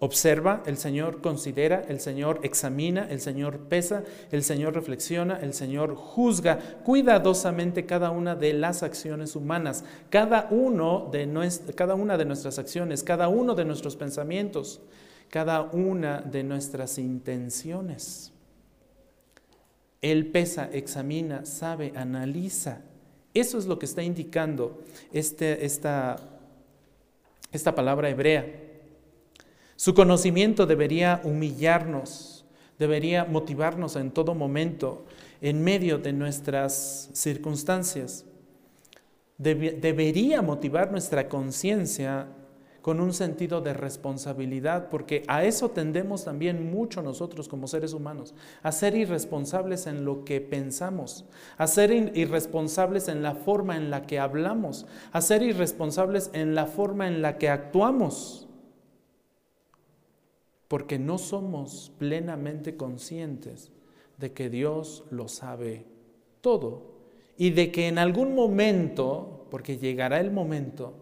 [0.02, 5.94] observa, el Señor considera, el Señor examina, el Señor pesa, el Señor reflexiona, el Señor
[5.94, 11.28] juzga cuidadosamente cada una de las acciones humanas, cada, uno de
[11.76, 14.80] cada una de nuestras acciones, cada uno de nuestros pensamientos,
[15.30, 18.32] cada una de nuestras intenciones.
[20.00, 22.80] Él pesa, examina, sabe, analiza.
[23.34, 24.82] Eso es lo que está indicando
[25.12, 26.16] este, esta,
[27.52, 28.71] esta palabra hebrea.
[29.82, 32.44] Su conocimiento debería humillarnos,
[32.78, 35.06] debería motivarnos en todo momento,
[35.40, 38.24] en medio de nuestras circunstancias.
[39.38, 42.28] debería motivar nuestra conciencia
[42.80, 48.36] con un sentido de responsabilidad, porque a eso tendemos también mucho nosotros como seres humanos,
[48.62, 51.24] a ser irresponsables en lo que pensamos,
[51.58, 56.66] a ser irresponsables en la forma en la que hablamos, a ser irresponsables en la
[56.66, 58.46] forma en la que actuamos,
[60.72, 63.70] porque no somos plenamente conscientes
[64.16, 65.84] de que Dios lo sabe
[66.40, 66.94] todo
[67.36, 70.94] y de que en algún momento, porque llegará el momento,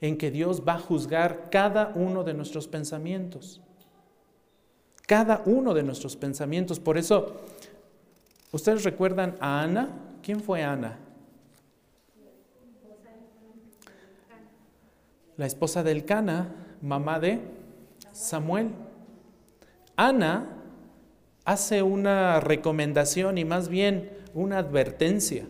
[0.00, 3.60] en que Dios va a juzgar cada uno de nuestros pensamientos.
[5.06, 6.80] Cada uno de nuestros pensamientos.
[6.80, 7.36] Por eso,
[8.50, 9.90] ¿ustedes recuerdan a Ana?
[10.24, 10.98] ¿Quién fue Ana?
[15.36, 16.48] La esposa del Cana,
[16.82, 17.38] mamá de
[18.10, 18.70] Samuel.
[19.96, 20.62] Ana
[21.44, 25.46] hace una recomendación y más bien una advertencia.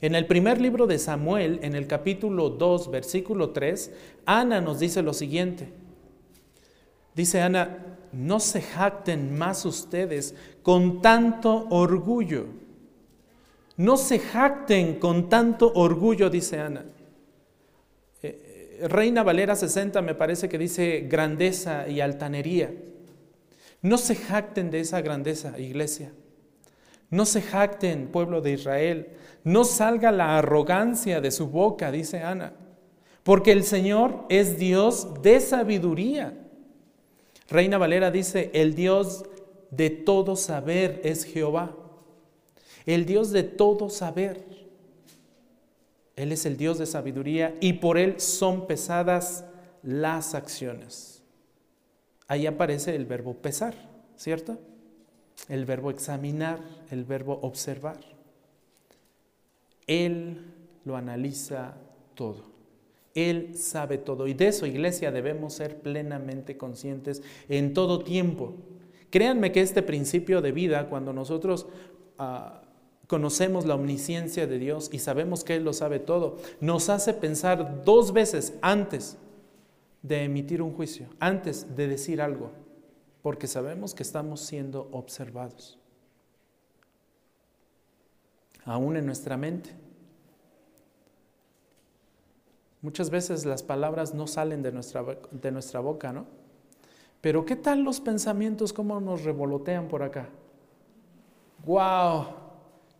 [0.00, 3.92] En el primer libro de Samuel, en el capítulo 2, versículo 3,
[4.26, 5.68] Ana nos dice lo siguiente.
[7.14, 12.46] Dice Ana, no se jacten más ustedes con tanto orgullo.
[13.76, 16.84] No se jacten con tanto orgullo, dice Ana.
[18.22, 22.72] Eh, eh, Reina Valera 60 me parece que dice grandeza y altanería.
[23.84, 26.10] No se jacten de esa grandeza, iglesia.
[27.10, 29.08] No se jacten, pueblo de Israel,
[29.44, 32.54] no salga la arrogancia de su boca, dice Ana,
[33.24, 36.32] porque el Señor es Dios de sabiduría.
[37.50, 39.26] Reina Valera dice, el Dios
[39.70, 41.76] de todo saber es Jehová.
[42.86, 44.46] El Dios de todo saber.
[46.16, 49.44] Él es el Dios de sabiduría y por Él son pesadas
[49.82, 51.13] las acciones.
[52.26, 53.74] Ahí aparece el verbo pesar,
[54.16, 54.58] ¿cierto?
[55.48, 56.60] El verbo examinar,
[56.90, 58.00] el verbo observar.
[59.86, 60.40] Él
[60.84, 61.74] lo analiza
[62.14, 62.54] todo.
[63.14, 64.26] Él sabe todo.
[64.26, 68.54] Y de eso, iglesia, debemos ser plenamente conscientes en todo tiempo.
[69.10, 71.66] Créanme que este principio de vida, cuando nosotros
[72.18, 72.62] ah,
[73.06, 77.84] conocemos la omnisciencia de Dios y sabemos que Él lo sabe todo, nos hace pensar
[77.84, 79.18] dos veces antes
[80.04, 82.52] de emitir un juicio, antes de decir algo,
[83.22, 85.80] porque sabemos que estamos siendo observados
[88.66, 89.70] aún en nuestra mente.
[92.82, 96.26] Muchas veces las palabras no salen de nuestra, de nuestra boca, ¿no?
[97.20, 100.28] Pero ¿qué tal los pensamientos, cómo nos revolotean por acá?
[101.64, 102.43] ¡Wow!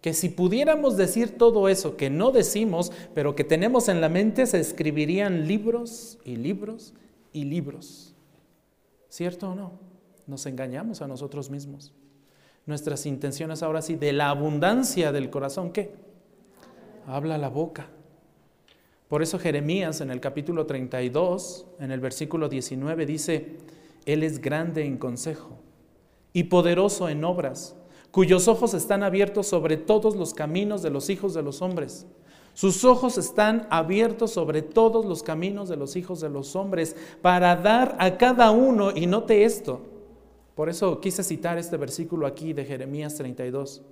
[0.04, 4.44] Que si pudiéramos decir todo eso que no decimos, pero que tenemos en la mente,
[4.44, 6.92] se escribirían libros y libros
[7.32, 8.14] y libros.
[9.08, 9.80] ¿Cierto o no?
[10.26, 11.94] Nos engañamos a nosotros mismos
[12.66, 15.94] nuestras intenciones ahora sí, de la abundancia del corazón, ¿qué?
[17.06, 17.88] Habla la boca.
[19.08, 23.58] Por eso Jeremías en el capítulo 32, en el versículo 19, dice,
[24.06, 25.58] Él es grande en consejo
[26.32, 27.76] y poderoso en obras,
[28.14, 32.06] cuyos ojos están abiertos sobre todos los caminos de los hijos de los hombres.
[32.52, 37.56] Sus ojos están abiertos sobre todos los caminos de los hijos de los hombres para
[37.56, 39.80] dar a cada uno, y note esto,
[40.54, 43.82] por eso quise citar este versículo aquí de Jeremías 32.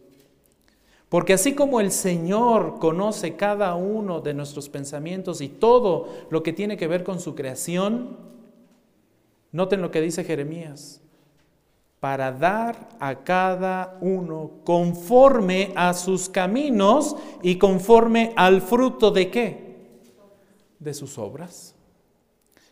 [1.09, 6.53] Porque así como el Señor conoce cada uno de nuestros pensamientos y todo lo que
[6.53, 8.19] tiene que ver con su creación,
[9.51, 11.03] noten lo que dice Jeremías,
[12.03, 19.77] para dar a cada uno conforme a sus caminos y conforme al fruto de qué?
[20.81, 21.77] De sus obras.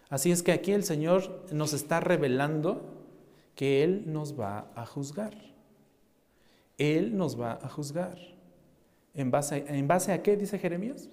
[0.08, 2.82] Así es que aquí el Señor nos está revelando
[3.54, 5.36] que Él nos va a juzgar.
[6.76, 8.18] Él nos va a juzgar.
[9.14, 11.08] ¿En base, ¿En base a qué dice Jeremías?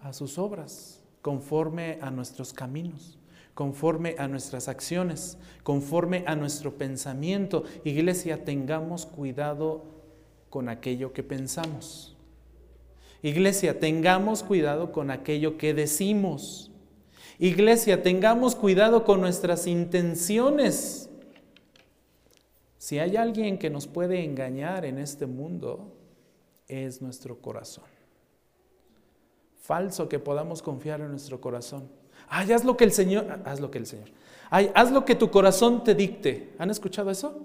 [0.00, 3.18] A sus obras, conforme a nuestros caminos,
[3.54, 7.64] conforme a nuestras acciones, conforme a nuestro pensamiento.
[7.84, 9.84] Iglesia, tengamos cuidado
[10.50, 12.16] con aquello que pensamos.
[13.22, 16.70] Iglesia, tengamos cuidado con aquello que decimos.
[17.38, 21.08] Iglesia, tengamos cuidado con nuestras intenciones.
[22.78, 25.96] Si hay alguien que nos puede engañar en este mundo,
[26.66, 27.84] es nuestro corazón.
[29.60, 32.01] Falso que podamos confiar en nuestro corazón.
[32.34, 34.08] Ay, haz lo que el Señor, haz lo que el Señor.
[34.50, 36.54] Haz lo que tu corazón te dicte.
[36.58, 37.44] ¿Han escuchado eso?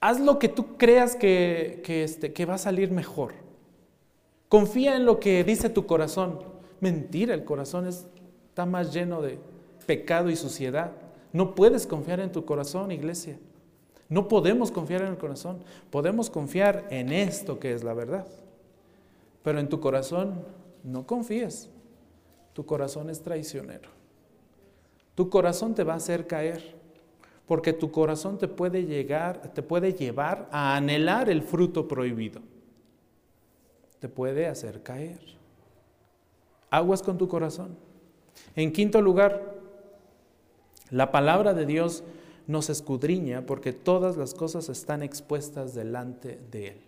[0.00, 3.34] Haz lo que tú creas que, que, este, que va a salir mejor.
[4.48, 6.40] Confía en lo que dice tu corazón.
[6.80, 9.38] Mentira, el corazón está más lleno de
[9.84, 10.92] pecado y suciedad.
[11.34, 13.38] No puedes confiar en tu corazón, iglesia.
[14.08, 15.58] No podemos confiar en el corazón.
[15.90, 18.26] Podemos confiar en esto que es la verdad.
[19.42, 20.42] Pero en tu corazón
[20.82, 21.68] no confíes.
[22.52, 23.88] Tu corazón es traicionero.
[25.14, 26.80] Tu corazón te va a hacer caer.
[27.46, 32.40] Porque tu corazón te puede llegar, te puede llevar a anhelar el fruto prohibido.
[33.98, 35.42] Te puede hacer caer
[36.72, 37.76] aguas con tu corazón.
[38.56, 39.60] En quinto lugar,
[40.90, 42.02] la palabra de Dios
[42.46, 46.80] nos escudriña porque todas las cosas están expuestas delante de Él.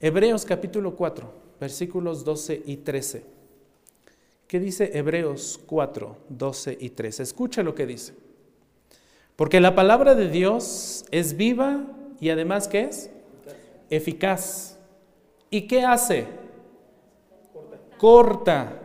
[0.00, 3.35] Hebreos capítulo 4, versículos 12 y 13.
[4.46, 7.22] ¿Qué dice Hebreos 4, 12 y 13?
[7.22, 8.14] Escucha lo que dice.
[9.34, 11.84] Porque la palabra de Dios es viva
[12.20, 13.10] y además ¿qué es?
[13.90, 14.78] Eficaz.
[15.50, 16.26] ¿Y qué hace?
[17.96, 18.80] corta,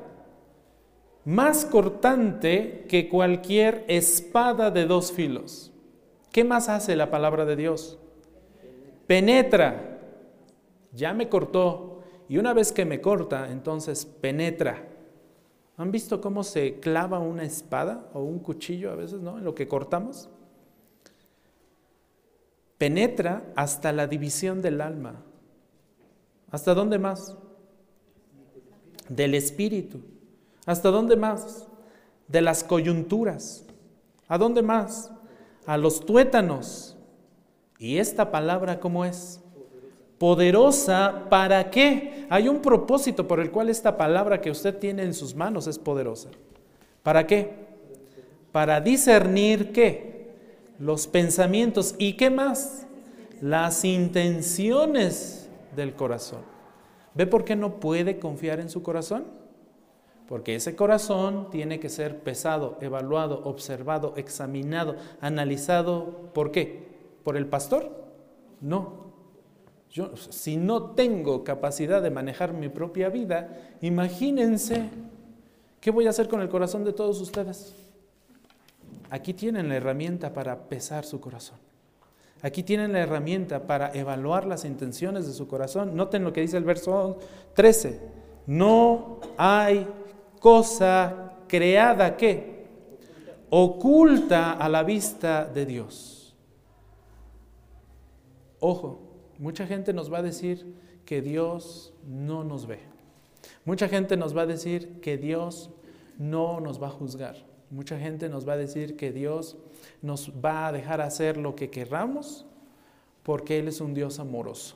[1.26, 5.72] más cortante que cualquier espada de dos filos.
[6.32, 8.00] ¿Qué más hace la palabra de Dios?
[9.06, 10.00] Penetra.
[10.94, 12.00] Ya me cortó.
[12.30, 14.88] Y una vez que me corta, entonces penetra.
[15.82, 19.38] ¿Han visto cómo se clava una espada o un cuchillo a veces, ¿no?
[19.38, 20.30] En lo que cortamos.
[22.78, 25.24] Penetra hasta la división del alma.
[26.52, 27.38] ¿Hasta dónde más?
[29.16, 30.00] del espíritu.
[30.66, 31.68] ¿Hasta dónde más?
[32.28, 33.66] De las coyunturas.
[34.28, 35.12] ¿A dónde más?
[35.66, 36.98] A los tuétanos.
[37.78, 39.41] ¿Y esta palabra cómo es?
[40.22, 42.28] Poderosa para qué?
[42.30, 45.80] Hay un propósito por el cual esta palabra que usted tiene en sus manos es
[45.80, 46.30] poderosa.
[47.02, 47.50] ¿Para qué?
[48.52, 50.30] Para discernir qué?
[50.78, 51.96] Los pensamientos.
[51.98, 52.86] ¿Y qué más?
[53.42, 56.42] Las intenciones del corazón.
[57.16, 59.24] ¿Ve por qué no puede confiar en su corazón?
[60.28, 66.30] Porque ese corazón tiene que ser pesado, evaluado, observado, examinado, analizado.
[66.36, 66.84] ¿Por qué?
[67.24, 67.90] ¿Por el pastor?
[68.62, 69.01] No.
[69.92, 73.50] Yo, si no tengo capacidad de manejar mi propia vida,
[73.82, 74.90] imagínense
[75.82, 77.76] qué voy a hacer con el corazón de todos ustedes.
[79.10, 81.58] Aquí tienen la herramienta para pesar su corazón.
[82.42, 85.96] Aquí tienen la herramienta para evaluar las intenciones de su corazón.
[85.96, 87.20] Noten lo que dice el verso
[87.54, 88.00] 13.
[88.48, 89.86] No hay
[90.40, 92.66] cosa creada que
[93.50, 96.34] oculta a la vista de Dios.
[98.62, 99.01] Ojo,
[99.42, 100.72] mucha gente nos va a decir
[101.04, 102.78] que Dios no nos ve.
[103.66, 105.72] Mucha gente nos va a decir que Dios
[106.20, 107.36] no nos va a juzgar.
[107.72, 109.58] Mucha gente nos va a decir que Dios
[110.04, 112.46] nos va a dejar hacer lo que querramos
[113.24, 114.76] porque Él es un Dios amoroso.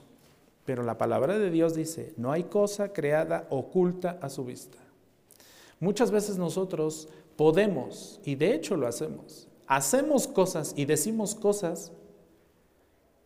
[0.66, 4.80] Pero la palabra de Dios dice, no hay cosa creada oculta a su vista.
[5.80, 11.91] Muchas veces nosotros podemos, y de hecho lo hacemos, hacemos cosas y decimos cosas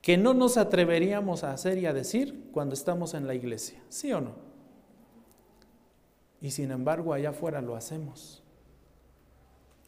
[0.01, 4.11] que no nos atreveríamos a hacer y a decir cuando estamos en la iglesia, ¿sí
[4.13, 4.35] o no?
[6.41, 8.41] Y sin embargo allá afuera lo hacemos.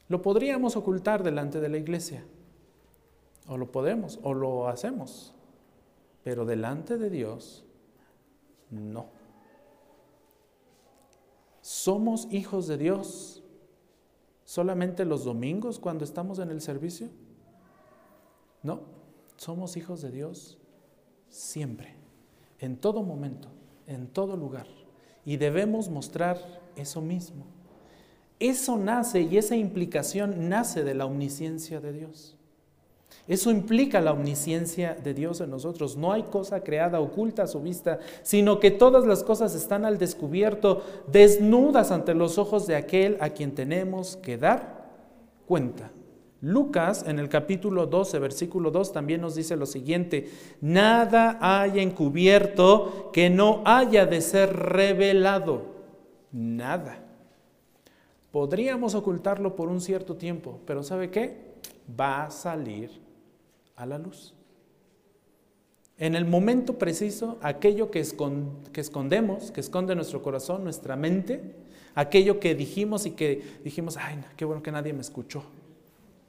[0.09, 2.26] Lo podríamos ocultar delante de la iglesia,
[3.47, 5.34] o lo podemos, o lo hacemos,
[6.24, 7.64] pero delante de Dios,
[8.70, 9.05] no.
[11.62, 13.41] ¿Somos hijos de Dios
[14.43, 17.07] solamente los domingos cuando estamos en el servicio?
[18.64, 18.82] No,
[19.41, 20.59] somos hijos de Dios
[21.27, 21.95] siempre,
[22.59, 23.47] en todo momento,
[23.87, 24.67] en todo lugar.
[25.25, 26.37] Y debemos mostrar
[26.75, 27.45] eso mismo.
[28.37, 32.37] Eso nace y esa implicación nace de la omnisciencia de Dios.
[33.27, 35.97] Eso implica la omnisciencia de Dios en nosotros.
[35.97, 39.97] No hay cosa creada oculta a su vista, sino que todas las cosas están al
[39.97, 44.87] descubierto, desnudas ante los ojos de aquel a quien tenemos que dar
[45.47, 45.89] cuenta.
[46.41, 50.29] Lucas en el capítulo 12, versículo 2 también nos dice lo siguiente,
[50.59, 55.65] nada hay encubierto que no haya de ser revelado,
[56.31, 57.05] nada.
[58.31, 61.51] Podríamos ocultarlo por un cierto tiempo, pero ¿sabe qué?
[61.99, 62.89] Va a salir
[63.75, 64.33] a la luz.
[65.97, 71.61] En el momento preciso, aquello que, escondemos, que esconde nuestro corazón, nuestra mente,
[71.93, 75.43] Aquello que dijimos y que dijimos, ay, qué bueno que nadie me escuchó.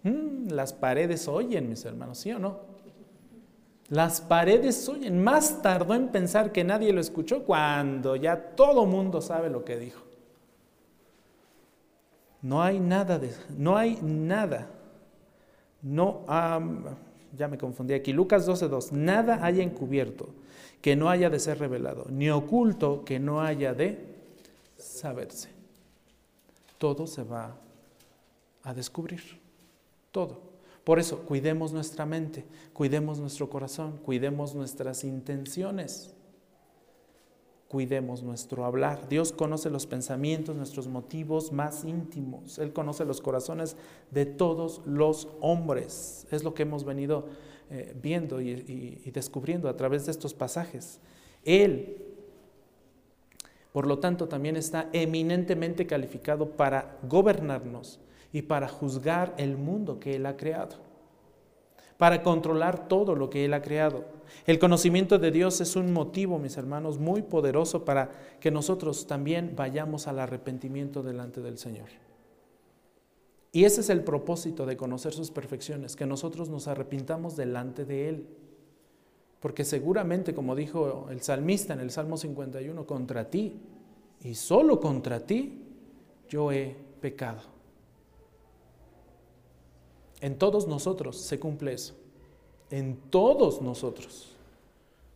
[0.02, 2.72] Mm, las paredes oyen, mis hermanos, ¿sí o no?
[3.88, 5.22] Las paredes oyen.
[5.22, 9.78] Más tardó en pensar que nadie lo escuchó cuando ya todo mundo sabe lo que
[9.78, 10.02] dijo.
[12.40, 14.68] No hay nada de, no hay nada.
[15.82, 16.24] No,
[17.36, 18.12] ya me confundí aquí.
[18.12, 18.92] Lucas 12:2.
[18.92, 20.30] Nada haya encubierto
[20.80, 24.04] que no haya de ser revelado, ni oculto que no haya de
[24.76, 25.50] saberse.
[26.78, 27.54] Todo se va
[28.64, 29.41] a descubrir.
[30.12, 30.52] Todo.
[30.84, 36.14] Por eso, cuidemos nuestra mente, cuidemos nuestro corazón, cuidemos nuestras intenciones,
[37.68, 39.08] cuidemos nuestro hablar.
[39.08, 42.58] Dios conoce los pensamientos, nuestros motivos más íntimos.
[42.58, 43.76] Él conoce los corazones
[44.10, 46.26] de todos los hombres.
[46.30, 47.26] Es lo que hemos venido
[47.70, 51.00] eh, viendo y descubriendo a través de estos pasajes.
[51.44, 52.12] Él
[53.72, 57.98] por lo tanto, también está eminentemente calificado para gobernarnos
[58.32, 60.76] y para juzgar el mundo que Él ha creado,
[61.98, 64.06] para controlar todo lo que Él ha creado.
[64.46, 68.10] El conocimiento de Dios es un motivo, mis hermanos, muy poderoso para
[68.40, 71.88] que nosotros también vayamos al arrepentimiento delante del Señor.
[73.52, 78.08] Y ese es el propósito de conocer sus perfecciones, que nosotros nos arrepintamos delante de
[78.08, 78.26] Él.
[79.40, 83.60] Porque seguramente, como dijo el salmista en el Salmo 51, contra ti
[84.22, 85.66] y solo contra ti
[86.28, 87.51] yo he pecado.
[90.22, 91.94] En todos nosotros se cumple eso.
[92.70, 94.34] En todos nosotros.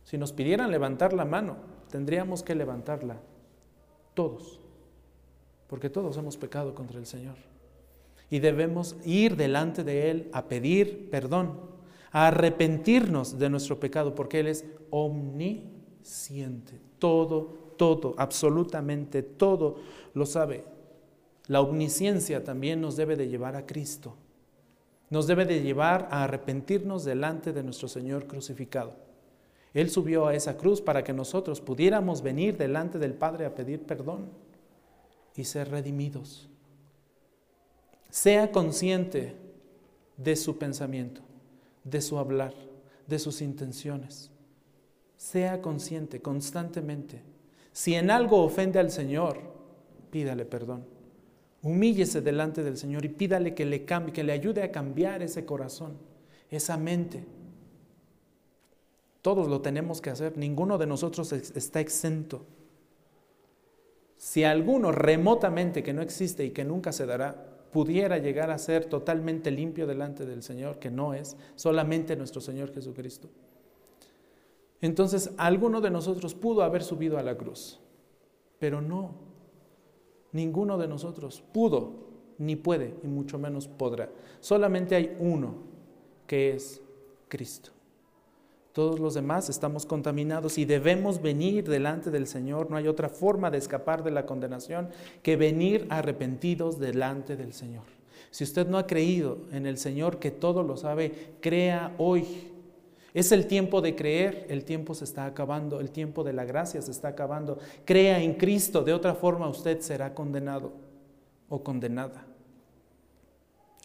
[0.03, 1.55] Si nos pidieran levantar la mano,
[1.89, 3.17] tendríamos que levantarla.
[4.13, 4.59] Todos.
[5.67, 7.37] Porque todos hemos pecado contra el Señor.
[8.29, 11.77] Y debemos ir delante de Él a pedir perdón
[12.11, 16.79] a arrepentirnos de nuestro pecado, porque Él es omnisciente.
[16.99, 19.77] Todo, todo, absolutamente todo
[20.13, 20.63] lo sabe.
[21.47, 24.15] La omnisciencia también nos debe de llevar a Cristo.
[25.09, 28.93] Nos debe de llevar a arrepentirnos delante de nuestro Señor crucificado.
[29.73, 33.83] Él subió a esa cruz para que nosotros pudiéramos venir delante del Padre a pedir
[33.83, 34.29] perdón
[35.35, 36.49] y ser redimidos.
[38.09, 39.35] Sea consciente
[40.17, 41.21] de su pensamiento
[41.89, 42.53] de su hablar,
[43.07, 44.29] de sus intenciones.
[45.15, 47.21] Sea consciente constantemente.
[47.71, 49.39] Si en algo ofende al Señor,
[50.11, 50.85] pídale perdón.
[51.63, 55.45] Humíllese delante del Señor y pídale que le cambie, que le ayude a cambiar ese
[55.45, 55.97] corazón,
[56.49, 57.25] esa mente.
[59.21, 62.45] Todos lo tenemos que hacer, ninguno de nosotros está exento.
[64.17, 68.85] Si alguno remotamente que no existe y que nunca se dará, pudiera llegar a ser
[68.85, 73.29] totalmente limpio delante del Señor, que no es solamente nuestro Señor Jesucristo.
[74.81, 77.79] Entonces, alguno de nosotros pudo haber subido a la cruz,
[78.59, 79.26] pero no,
[80.31, 82.07] ninguno de nosotros pudo,
[82.37, 84.09] ni puede, y mucho menos podrá.
[84.39, 85.55] Solamente hay uno,
[86.27, 86.81] que es
[87.27, 87.71] Cristo.
[88.73, 92.69] Todos los demás estamos contaminados y debemos venir delante del Señor.
[92.69, 94.89] No hay otra forma de escapar de la condenación
[95.23, 97.85] que venir arrepentidos delante del Señor.
[98.29, 102.51] Si usted no ha creído en el Señor que todo lo sabe, crea hoy.
[103.17, 106.83] Es el tiempo de creer, el tiempo se está acabando, el tiempo de la gracia
[106.83, 107.57] se está acabando.
[107.83, 110.71] Crea en Cristo, de otra forma usted será condenado
[111.49, 112.27] o condenada.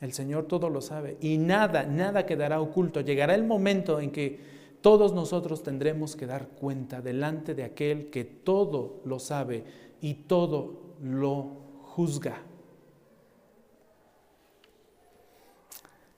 [0.03, 3.01] El Señor todo lo sabe y nada, nada quedará oculto.
[3.01, 4.39] Llegará el momento en que
[4.83, 9.65] todos nosotros tendremos que dar cuenta delante de aquel que todo lo sabe
[10.03, 12.43] y todo lo juzga.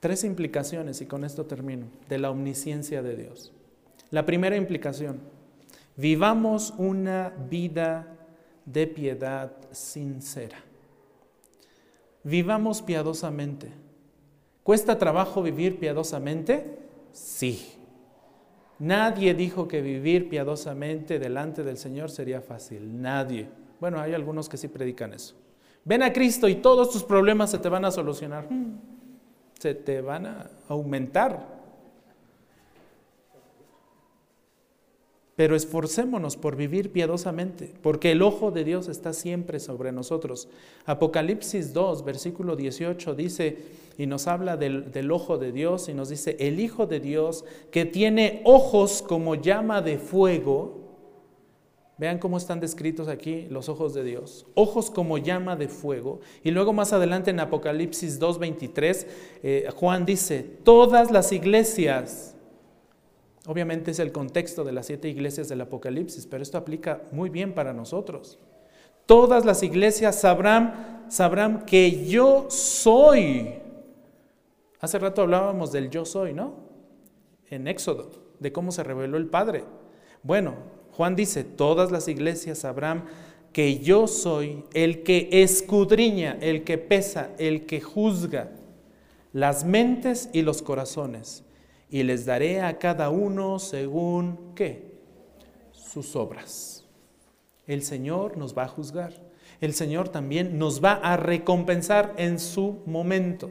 [0.05, 3.55] Tres implicaciones, y con esto termino, de la omnisciencia de Dios.
[4.11, 5.19] La primera implicación,
[5.97, 8.15] vivamos una vida
[8.67, 10.59] de piedad sincera.
[12.23, 13.69] Vivamos piadosamente.
[14.63, 16.81] ¿Cuesta trabajo vivir piadosamente?
[17.13, 17.73] Sí.
[18.79, 23.01] Nadie dijo que vivir piadosamente delante del Señor sería fácil.
[23.01, 23.49] Nadie.
[23.81, 25.35] Bueno, hay algunos que sí predican eso.
[25.83, 28.47] Ven a Cristo y todos tus problemas se te van a solucionar.
[29.65, 31.43] Se te van a aumentar.
[35.37, 40.51] Pero esforcémonos por vivir piadosamente, porque el ojo de Dios está siempre sobre nosotros.
[40.85, 43.57] Apocalipsis 2, versículo 18 dice,
[43.97, 47.47] y nos habla del, del, ojo de Dios, y nos dice, el Hijo de Dios
[47.71, 50.84] que tiene ojos como llama de fuego.
[51.97, 54.47] Vean cómo están descritos aquí los ojos de Dios.
[54.55, 56.21] Ojos como llama de fuego.
[56.43, 59.07] Y luego más adelante en Apocalipsis 2, 23,
[59.43, 62.35] eh, Juan dice, todas las iglesias
[63.47, 67.53] Obviamente es el contexto de las siete iglesias del Apocalipsis, pero esto aplica muy bien
[67.53, 68.39] para nosotros.
[69.05, 73.61] Todas las iglesias sabrán, sabrán que yo soy.
[74.81, 76.55] Hace rato hablábamos del yo soy, ¿no?
[77.51, 79.65] En Éxodo, de cómo se reveló el Padre.
[80.23, 80.55] Bueno,
[80.97, 83.05] Juan dice, todas las iglesias sabrán
[83.53, 88.51] que yo soy el que escudriña, el que pesa, el que juzga
[89.33, 91.43] las mentes y los corazones,
[91.91, 94.95] y les daré a cada uno según qué?
[95.73, 96.85] Sus obras.
[97.67, 99.13] El Señor nos va a juzgar.
[99.61, 103.51] El Señor también nos va a recompensar en su momento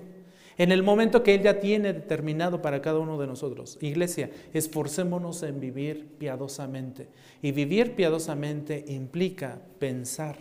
[0.57, 3.77] en el momento que Él ya tiene determinado para cada uno de nosotros.
[3.81, 7.07] Iglesia, esforcémonos en vivir piadosamente.
[7.41, 10.37] Y vivir piadosamente implica pensar,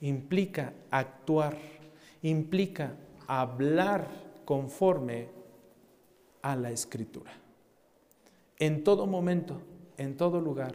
[0.00, 1.56] implica actuar,
[2.22, 2.94] implica
[3.26, 4.06] hablar
[4.44, 5.28] conforme
[6.42, 7.32] a la escritura.
[8.58, 9.62] En todo momento,
[9.96, 10.74] en todo lugar,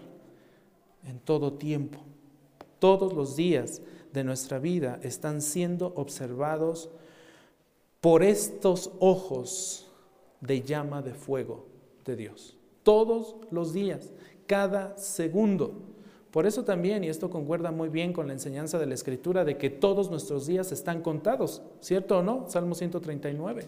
[1.06, 2.00] en todo tiempo,
[2.80, 6.90] todos los días de nuestra vida están siendo observados
[8.06, 9.92] por estos ojos
[10.40, 11.66] de llama de fuego
[12.06, 12.56] de Dios.
[12.84, 14.12] Todos los días,
[14.46, 15.74] cada segundo.
[16.30, 19.58] Por eso también, y esto concuerda muy bien con la enseñanza de la Escritura, de
[19.58, 22.46] que todos nuestros días están contados, ¿cierto o no?
[22.48, 23.66] Salmo 139.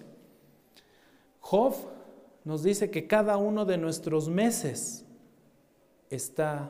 [1.39, 1.73] Job
[2.45, 5.03] nos dice que cada uno de nuestros meses
[6.11, 6.69] está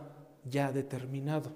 [0.49, 1.49] ya determinado.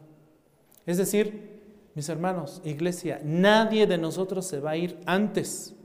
[0.86, 1.62] Es decir,
[1.96, 5.78] mis hermanos, iglesia, nadie de nosotros se va a ir antes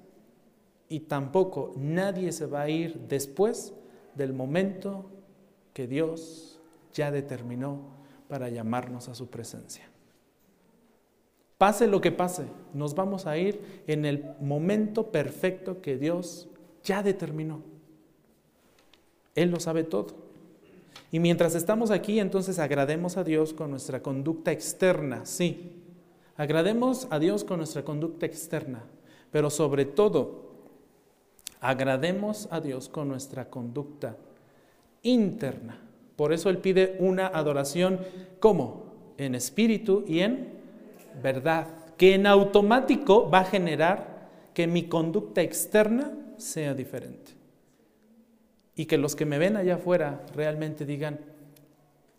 [0.89, 3.75] y tampoco nadie se va a ir después
[4.15, 5.11] del momento
[5.73, 6.59] que Dios
[6.95, 7.81] ya determinó
[8.29, 9.85] para llamarnos a su presencia.
[11.59, 16.49] Pase lo que pase, nos vamos a ir en el momento perfecto que Dios
[16.85, 17.63] ya determinó.
[19.35, 20.27] Él lo sabe todo.
[21.11, 25.73] Y mientras estamos aquí, entonces agrademos a Dios con nuestra conducta externa, sí.
[26.37, 28.85] Agrademos a Dios con nuestra conducta externa,
[29.31, 30.46] pero sobre todo
[31.67, 34.17] Agrademos a Dios con nuestra conducta
[35.03, 35.77] interna.
[36.15, 37.99] Por eso Él pide una adoración,
[38.39, 38.85] ¿cómo?
[39.19, 40.47] En espíritu y en
[41.21, 47.33] verdad, que en automático va a generar que mi conducta externa sea diferente.
[48.77, 51.19] Y que los que me ven allá afuera realmente digan,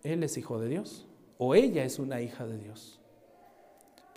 [0.03, 2.96] Él es hijo de Dios o ella es una hija de Dios.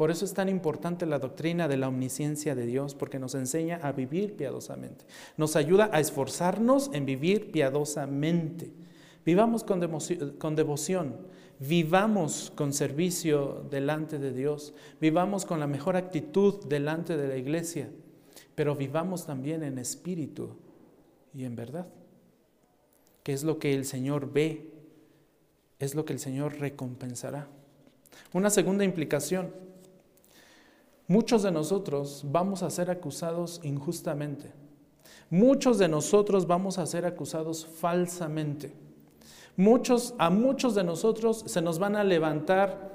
[0.01, 3.81] Por eso es tan importante la doctrina de la omnisciencia de Dios, porque nos enseña
[3.83, 5.05] a vivir piadosamente.
[5.37, 8.73] Nos ayuda a esforzarnos en vivir piadosamente.
[9.27, 11.17] Vivamos con, devoción,
[11.59, 14.73] vivamos con servicio delante de Dios,
[15.03, 17.91] vivamos con la mejor actitud delante de la iglesia,
[18.55, 20.57] pero vivamos también en espíritu
[21.35, 21.89] y en verdad,
[23.23, 24.73] que es lo que el Señor ve,
[25.79, 27.49] es lo que el Señor recompensará.
[28.33, 29.69] Una segunda implicación
[31.11, 34.53] Muchos de nosotros vamos a ser acusados injustamente.
[35.29, 38.73] Muchos de nosotros vamos a ser acusados falsamente.
[39.57, 42.93] Muchos, a muchos de nosotros se nos van a levantar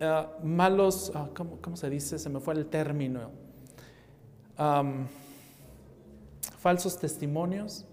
[0.00, 2.18] eh, malos, ah, ¿cómo, se dice?
[2.18, 3.32] Se me fue el término.
[6.58, 7.84] falsos testimonios.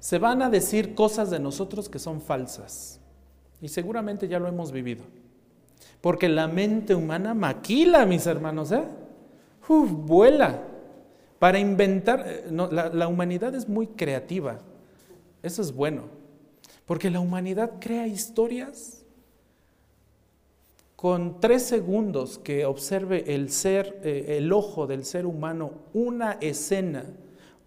[0.00, 2.98] Se van a decir cosas de nosotros que son falsas.
[3.62, 5.04] Y seguramente ya lo hemos vivido.
[6.00, 8.84] Porque la mente humana maquila, mis hermanos, ¿eh?
[9.68, 10.62] Uf, vuela.
[11.38, 14.58] Para inventar, eh, la, humanidad es muy creativa.
[15.42, 16.04] Eso es bueno.
[16.86, 19.04] Porque la humanidad crea historias
[20.96, 27.04] con tres segundos que observe el ser, eh, el ojo del ser humano, una escena,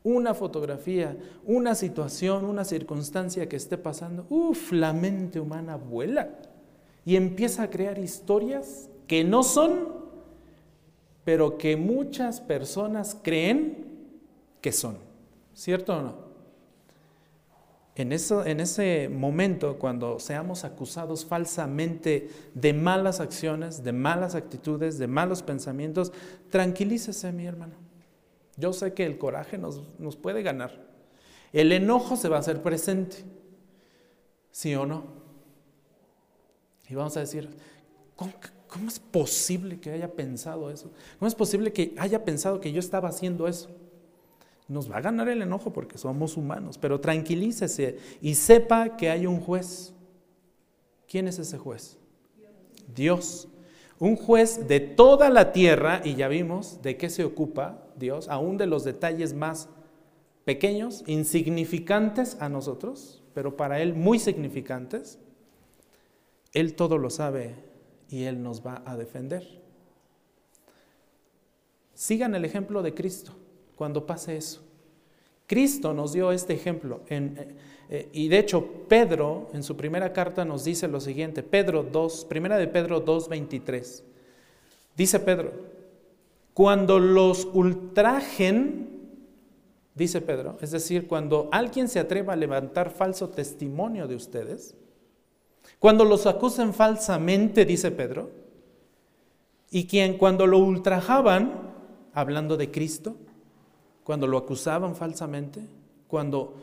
[0.03, 1.15] una fotografía,
[1.45, 6.29] una situación, una circunstancia que esté pasando, uff, la mente humana vuela
[7.05, 9.89] y empieza a crear historias que no son,
[11.23, 13.87] pero que muchas personas creen
[14.61, 14.97] que son.
[15.53, 16.31] ¿Cierto o no?
[17.95, 25.43] En, ese momento, cuando seamos acusados falsamente de malas acciones, de malas actitudes, de malos
[25.43, 26.11] pensamientos,
[26.49, 27.73] tranquilícese, mi hermano.
[28.55, 30.81] Yo sé que el coraje nos, nos puede ganar.
[31.51, 33.17] El enojo se va a hacer presente.
[34.51, 35.20] ¿Sí o no?
[36.91, 37.47] Y vamos a decir,
[38.17, 38.33] ¿cómo,
[38.89, 40.91] es posible que haya pensado eso?
[41.17, 43.69] ¿Cómo es posible que haya pensado que yo estaba haciendo eso?
[44.67, 49.25] Nos va a ganar el enojo porque somos humanos, pero tranquilícese y sepa que hay
[49.25, 49.93] un juez.
[51.07, 51.97] ¿Quién es ese juez?
[52.93, 53.47] Dios.
[53.97, 58.57] Un juez de toda la tierra, y ya vimos de qué se ocupa Dios, aún
[58.57, 59.69] de los detalles más
[60.43, 65.19] pequeños, insignificantes a nosotros, pero para Él muy significantes.
[66.53, 67.55] Él todo lo sabe
[68.09, 69.61] y Él nos va a defender.
[71.93, 73.33] Sigan el ejemplo de Cristo
[73.75, 74.61] cuando pase eso.
[75.47, 77.01] Cristo nos dio este ejemplo.
[77.09, 77.55] Eh,
[77.89, 82.25] eh, y de hecho, Pedro en su primera carta nos dice lo siguiente, Pedro 2,
[82.25, 84.03] primera de Pedro 2.23.
[84.95, 85.51] Dice Pedro,
[86.53, 89.09] cuando los ultrajen,
[89.93, 94.75] dice Pedro, es decir, cuando alguien se atreva a levantar falso testimonio de ustedes,
[95.81, 98.29] cuando los acusen falsamente, dice Pedro,
[99.71, 101.53] y quien cuando lo ultrajaban,
[102.13, 103.15] hablando de Cristo,
[104.03, 105.61] cuando lo acusaban falsamente,
[106.07, 106.53] cuando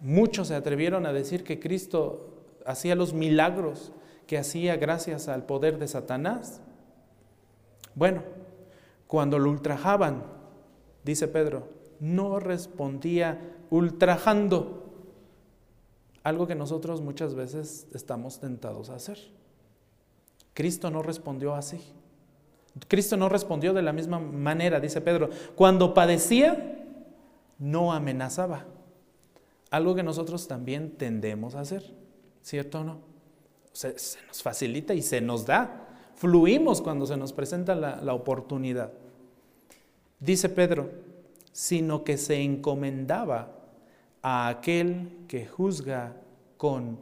[0.00, 2.30] muchos se atrevieron a decir que Cristo
[2.64, 3.92] hacía los milagros
[4.26, 6.62] que hacía gracias al poder de Satanás.
[7.94, 8.22] Bueno,
[9.06, 10.22] cuando lo ultrajaban,
[11.04, 11.68] dice Pedro,
[12.00, 13.38] no respondía
[13.68, 14.89] ultrajando,
[16.22, 19.18] algo que nosotros muchas veces estamos tentados a hacer.
[20.54, 21.80] Cristo no respondió así.
[22.88, 25.30] Cristo no respondió de la misma manera, dice Pedro.
[25.54, 26.86] Cuando padecía,
[27.58, 28.66] no amenazaba.
[29.70, 31.94] Algo que nosotros también tendemos a hacer,
[32.42, 32.98] ¿cierto o no?
[33.72, 33.94] Se,
[34.26, 35.88] nos facilita y se nos da.
[36.16, 38.92] Fluimos cuando se nos presenta la, la oportunidad.
[40.18, 40.90] Dice Pedro,
[41.52, 43.59] sino que se encomendaba
[44.22, 46.16] a aquel que juzga
[46.56, 46.98] con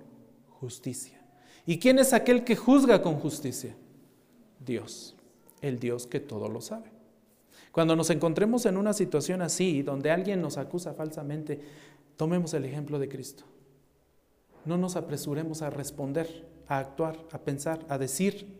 [0.60, 1.20] justicia.
[1.66, 3.76] ¿Y quién es aquel que juzga con justicia?
[4.64, 5.14] Dios
[5.60, 6.90] el Dios que todo lo sabe.
[7.72, 11.60] Cuando nos encontremos en una situación así, donde alguien nos acusa falsamente,
[12.16, 13.44] tomemos el ejemplo de Cristo.
[14.64, 18.58] No nos apresuremos a responder, a actuar, a pensar, a decir.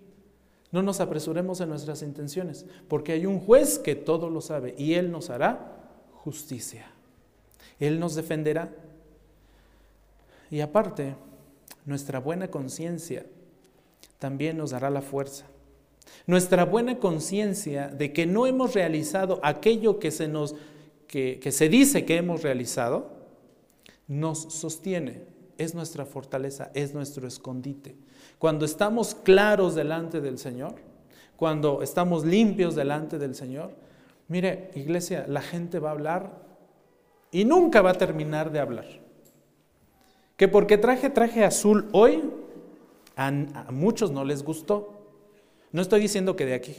[0.71, 4.95] No nos apresuremos en nuestras intenciones, porque hay un juez que todo lo sabe y
[4.95, 6.93] Él nos hará justicia.
[7.81, 8.71] Él nos defenderá.
[10.51, 11.15] Y aparte,
[11.85, 13.27] nuestra buena conciencia
[14.19, 15.47] también nos dará la fuerza
[16.27, 20.55] nuestra buena conciencia de que no hemos realizado aquello que se nos
[21.07, 23.11] que, se dice que hemos realizado,
[24.09, 25.23] nos sostiene,
[25.57, 27.97] es nuestra fortaleza, es nuestro escondite.
[28.39, 30.75] Cuando estamos claros delante del Señor,
[31.37, 33.71] cuando estamos limpios delante del Señor,
[34.29, 36.48] mire, iglesia, la gente va a hablar
[37.31, 38.87] y nunca va a terminar de hablar.
[40.37, 42.23] Que porque traje traje azul hoy,
[43.17, 43.31] a
[43.71, 44.95] muchos no les gustó.
[45.73, 46.77] No estoy diciendo que de aquí.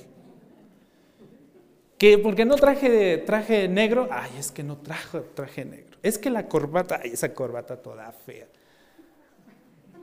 [1.97, 5.97] Que porque no traje traje negro, ay, es que no traje traje negro.
[6.01, 8.47] Es que la corbata, ay, esa corbata toda fea.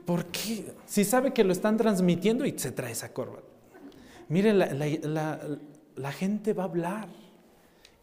[0.05, 0.65] ¿Por qué?
[0.85, 3.47] Si sabe que lo están transmitiendo y se trae esa corbata.
[4.29, 7.07] Mire, la gente va a hablar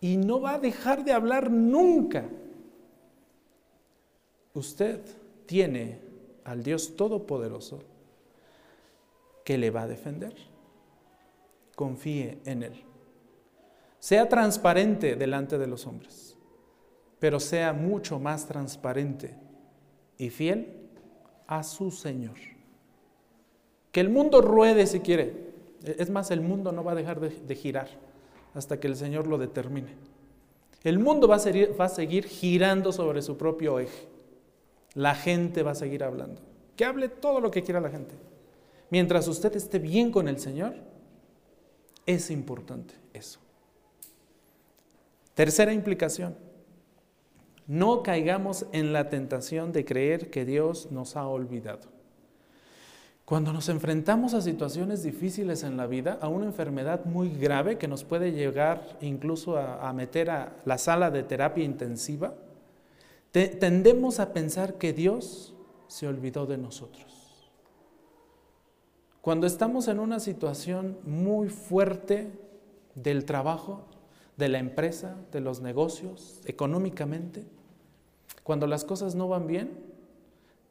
[0.04, 2.26] y no va a dejar de hablar nunca.
[4.52, 5.00] Usted
[5.46, 5.98] tiene
[6.44, 7.80] al Dios Todopoderoso
[9.46, 10.34] que le va a defender
[11.74, 12.84] confíe en Él.
[13.98, 16.36] Sea transparente delante de los hombres,
[17.18, 19.34] pero sea mucho más transparente
[20.18, 20.90] y fiel
[21.46, 22.36] a su Señor.
[23.90, 25.54] Que el mundo ruede si quiere.
[25.82, 27.88] Es más, el mundo no va a dejar de, girar
[28.54, 29.88] hasta que el Señor lo determine.
[30.84, 34.06] El mundo va a, seguir, girando sobre su propio eje.
[34.94, 36.42] La gente va a seguir hablando.
[36.76, 38.14] Que hable todo lo que quiera la gente.
[38.90, 40.74] Mientras usted esté bien con el Señor,
[42.04, 43.40] es importante eso.
[45.32, 46.36] Tercera implicación.
[47.66, 51.93] No caigamos en la tentación de creer que Dios nos ha olvidado.
[53.24, 57.88] Cuando nos enfrentamos a situaciones difíciles en la vida, a una enfermedad muy grave que
[57.88, 62.34] nos puede llegar incluso a, meter a la sala de terapia intensiva,
[63.32, 65.54] tendemos a pensar que Dios
[65.88, 67.50] se olvidó de nosotros.
[69.22, 72.30] Cuando estamos en una situación muy fuerte
[72.94, 73.86] del trabajo,
[74.36, 77.46] de la empresa, de los negocios, económicamente,
[78.42, 79.93] cuando las cosas no van bien,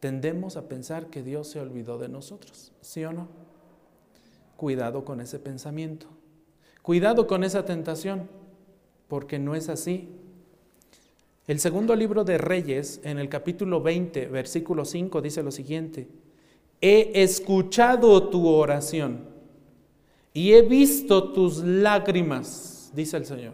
[0.04, 3.30] tendemos a pensar que Dios se olvidó de nosotros, ¿sí o no?
[4.58, 6.08] Cuidado con ese pensamiento,
[6.82, 8.28] cuidado con esa tentación,
[9.08, 10.10] porque no es así.
[11.48, 16.10] El segundo libro de Reyes, en el capítulo 20, versículo 5, dice lo siguiente,
[16.82, 19.22] he escuchado tu oración
[20.34, 23.54] y he visto tus lágrimas, dice el Señor.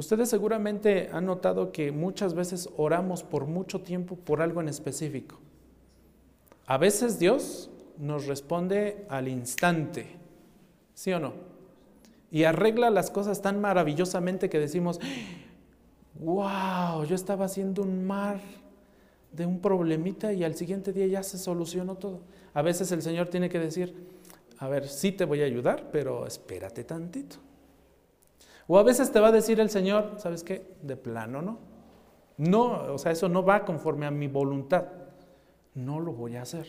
[0.00, 5.38] Ustedes seguramente han notado que muchas veces oramos por mucho tiempo por algo en específico.
[6.64, 10.06] A veces Dios nos responde al instante,
[10.94, 11.34] ¿sí o no?
[12.30, 15.00] Y arregla las cosas tan maravillosamente que decimos,
[16.18, 18.40] wow, yo estaba haciendo un mar
[19.32, 22.20] de un problemita y al siguiente día ya se solucionó todo.
[22.54, 23.94] A veces el Señor tiene que decir,
[24.56, 27.49] a ver, sí te voy a ayudar, pero espérate tantito.
[28.72, 30.64] O a veces te va a decir el Señor, ¿sabes qué?
[30.80, 31.58] De plano, ¿no?
[32.36, 34.84] No, o sea, eso no va conforme a mi voluntad.
[35.74, 36.68] No lo voy a hacer.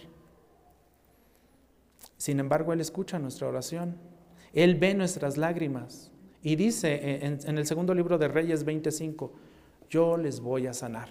[2.17, 3.97] Sin embargo, Él escucha nuestra oración.
[4.51, 6.09] Él ve nuestras lágrimas.
[6.41, 9.31] Y dice en, el segundo libro de Reyes 25,
[9.87, 11.09] yo les voy a sanar.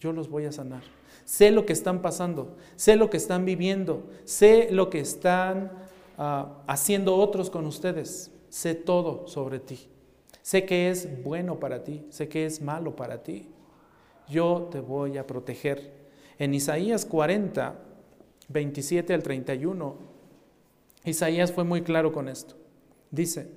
[0.00, 0.82] Yo los voy a sanar.
[1.24, 5.70] Sé lo que están pasando, sé lo que están viviendo, sé lo que están
[6.18, 8.32] ah, haciendo otros con ustedes.
[8.48, 9.91] Sé todo sobre ti.
[10.42, 13.46] Sé que es bueno para ti, sé que es malo para ti.
[14.28, 15.92] Yo te voy a proteger.
[16.38, 17.78] En Isaías 40,
[18.48, 19.96] 27 al 31,
[21.04, 22.56] Isaías fue muy claro con esto.
[23.10, 23.48] Dice,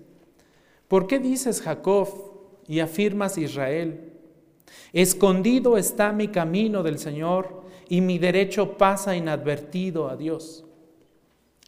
[0.87, 2.07] ¿por qué dices Jacob
[2.67, 4.13] y afirmas Israel?
[4.93, 10.65] Escondido está mi camino del Señor y mi derecho pasa inadvertido a Dios.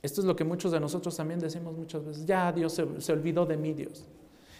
[0.03, 2.25] Esto es lo que muchos de nosotros también decimos muchas veces.
[2.25, 4.07] Ya Dios se, se olvidó de mí, Dios.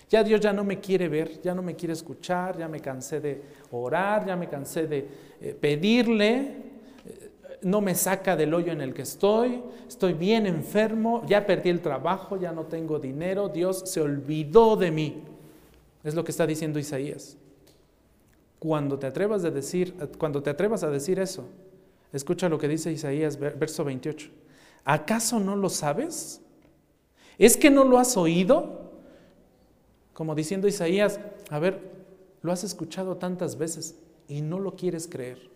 [0.10, 3.20] Ya Dios ya no me quiere ver, ya no me quiere escuchar, ya me cansé
[3.20, 3.42] de
[3.72, 5.08] orar, ya me cansé de
[5.42, 6.38] eh, pedirle,
[7.06, 7.32] eh,
[7.64, 11.82] no me saca del hoyo en el que estoy, estoy bien enfermo, ya perdí el
[11.82, 15.24] trabajo, ya no tengo dinero, Dios se olvidó de mí.
[16.06, 17.36] Es lo que está diciendo Isaías.
[18.60, 21.50] Cuando te atrevas a decir, cuando te atrevas a decir eso,
[22.14, 24.30] escucha lo que dice Isaías verso 28.
[24.86, 26.42] ¿Acaso no lo sabes?
[27.38, 28.87] ¿Es que no lo has oído?
[30.18, 31.20] Como diciendo Isaías,
[31.52, 31.80] a ver,
[32.42, 35.52] lo has escuchado tantas veces y no lo quieres creer.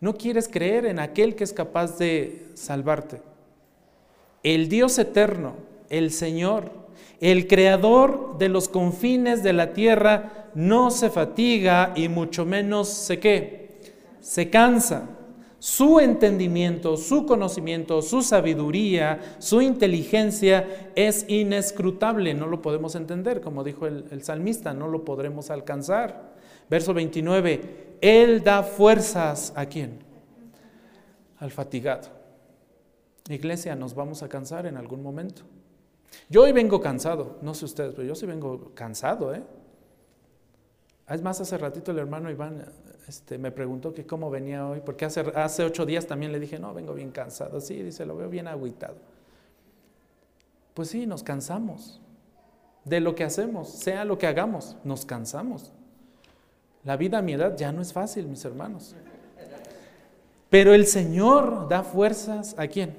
[0.00, 3.22] No quieres creer en aquel que es capaz de salvarte.
[4.42, 5.54] El Dios eterno,
[5.90, 6.72] el Señor,
[7.20, 13.20] el creador de los confines de la tierra, no se fatiga y mucho menos se
[13.20, 13.78] qué,
[14.20, 15.08] se cansa
[15.64, 23.64] su entendimiento, su conocimiento, su sabiduría, su inteligencia es inescrutable, no lo podemos entender, como
[23.64, 26.34] dijo el, salmista, no lo podremos alcanzar.
[26.68, 30.00] Verso 29, Él da fuerzas a quién?
[31.38, 32.10] Al fatigado.
[33.30, 35.44] Iglesia, nos vamos a cansar en algún momento.
[36.28, 39.42] Yo hoy vengo cansado, no sé ustedes, pero yo sí vengo cansado, ¿eh?
[41.08, 42.66] Es más, hace ratito el hermano Iván
[43.08, 46.58] este, me preguntó que cómo venía hoy, porque hace, hace ocho días también le dije,
[46.58, 47.60] no, vengo bien cansado.
[47.60, 48.96] Sí, dice, lo veo bien agüitado.
[50.74, 52.00] Pues sí, nos cansamos
[52.84, 55.72] de lo que hacemos, sea lo que hagamos, nos cansamos.
[56.84, 58.94] La vida a mi edad ya no es fácil, mis hermanos.
[60.50, 62.96] Pero el Señor da fuerzas a quién?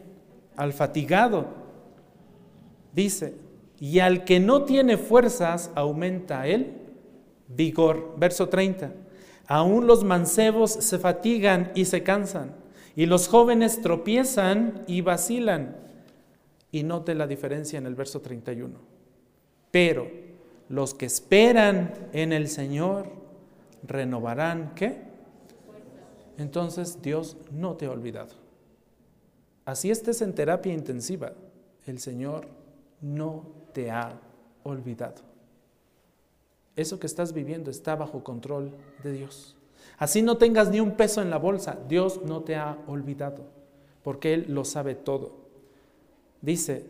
[0.58, 1.46] Al fatigado.
[2.94, 3.36] Dice,
[3.80, 6.74] y al que no tiene fuerzas aumenta él
[7.48, 8.16] vigor.
[8.18, 8.92] Verso 30.
[9.48, 12.56] Aún los mancebos se fatigan y se cansan,
[12.96, 15.78] y los jóvenes tropiezan y vacilan.
[16.72, 18.78] Y note la diferencia en el verso 31.
[19.72, 20.10] Pero
[20.70, 23.10] los que esperan en el Señor
[23.84, 24.98] renovarán, ¿qué?
[26.38, 28.36] Entonces Dios no te ha olvidado.
[29.64, 31.34] Así estés en terapia intensiva,
[31.86, 32.48] el Señor
[33.02, 34.20] no te ha
[34.64, 35.35] olvidado
[36.76, 38.72] eso que estás viviendo está bajo control
[39.04, 39.56] de Dios.
[39.98, 43.46] Así no tengas ni un peso en la bolsa, Dios no te ha olvidado,
[44.04, 45.38] porque Él lo sabe todo.
[46.42, 46.86] Dice,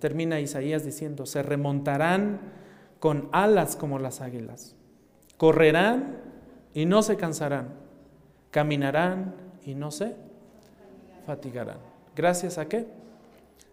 [0.00, 2.40] termina Isaías diciendo, se remontarán
[2.98, 4.74] con alas como las águilas,
[5.36, 6.20] correrán
[6.72, 7.68] y no se cansarán,
[8.50, 9.34] caminarán
[9.64, 10.16] y no se
[11.26, 11.78] fatigarán.
[12.16, 12.86] ¿Gracias a qué?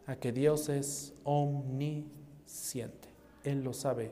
[0.05, 3.09] A que Dios es omnisciente,
[3.43, 4.11] Él lo sabe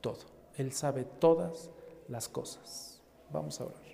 [0.00, 0.37] todo.
[0.58, 1.70] Él sabe todas
[2.08, 3.00] las cosas.
[3.32, 3.88] Vamos a orar.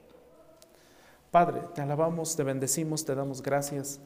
[1.35, 3.99] Padre, te alabamos, te bendecimos, te damos gracias.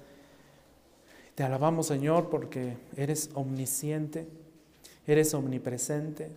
[1.35, 4.27] Te alabamos, Señor, porque eres omnisciente,
[5.07, 6.33] eres omnipresente,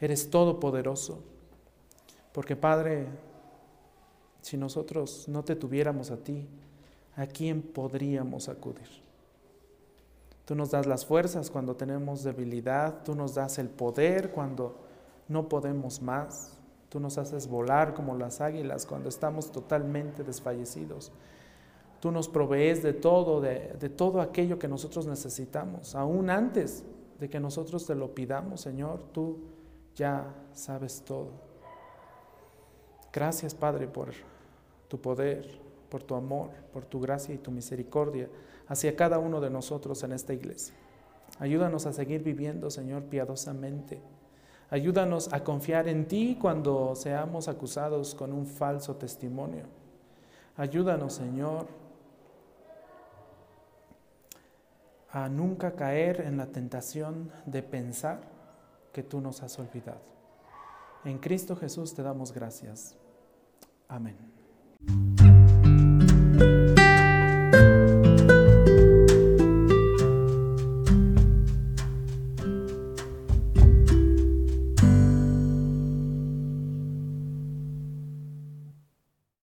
[0.00, 1.18] eres todopoderoso.
[2.32, 3.06] Porque, Padre,
[4.40, 6.46] si nosotros no te tuviéramos a ti,
[7.16, 8.88] ¿a quién podríamos acudir?
[10.44, 14.76] Tú nos das las fuerzas cuando tenemos debilidad, tú nos das el poder cuando
[15.30, 16.58] no podemos más.
[16.88, 21.12] Tú nos haces volar como las águilas cuando estamos totalmente desfallecidos.
[22.00, 26.82] Tú nos provees de todo, de, todo aquello que nosotros necesitamos, aún antes
[27.20, 29.38] de que nosotros te lo pidamos, Señor, tú
[29.94, 31.30] ya sabes todo.
[33.12, 34.08] Gracias, Padre, por
[34.88, 35.46] tu poder,
[35.90, 38.28] por tu amor, por tu gracia y tu misericordia
[38.66, 40.74] hacia cada uno de nosotros en esta iglesia.
[41.38, 44.00] Ayúdanos a seguir viviendo, Señor, piadosamente
[44.70, 49.64] Ayúdanos a confiar en ti cuando seamos acusados con un falso testimonio.
[50.56, 51.66] Ayúdanos, Señor,
[55.10, 58.20] a nunca caer en la tentación de pensar
[58.92, 60.00] que tú nos has olvidado.
[61.04, 62.96] En Cristo Jesús te damos gracias.
[63.88, 64.16] Amén.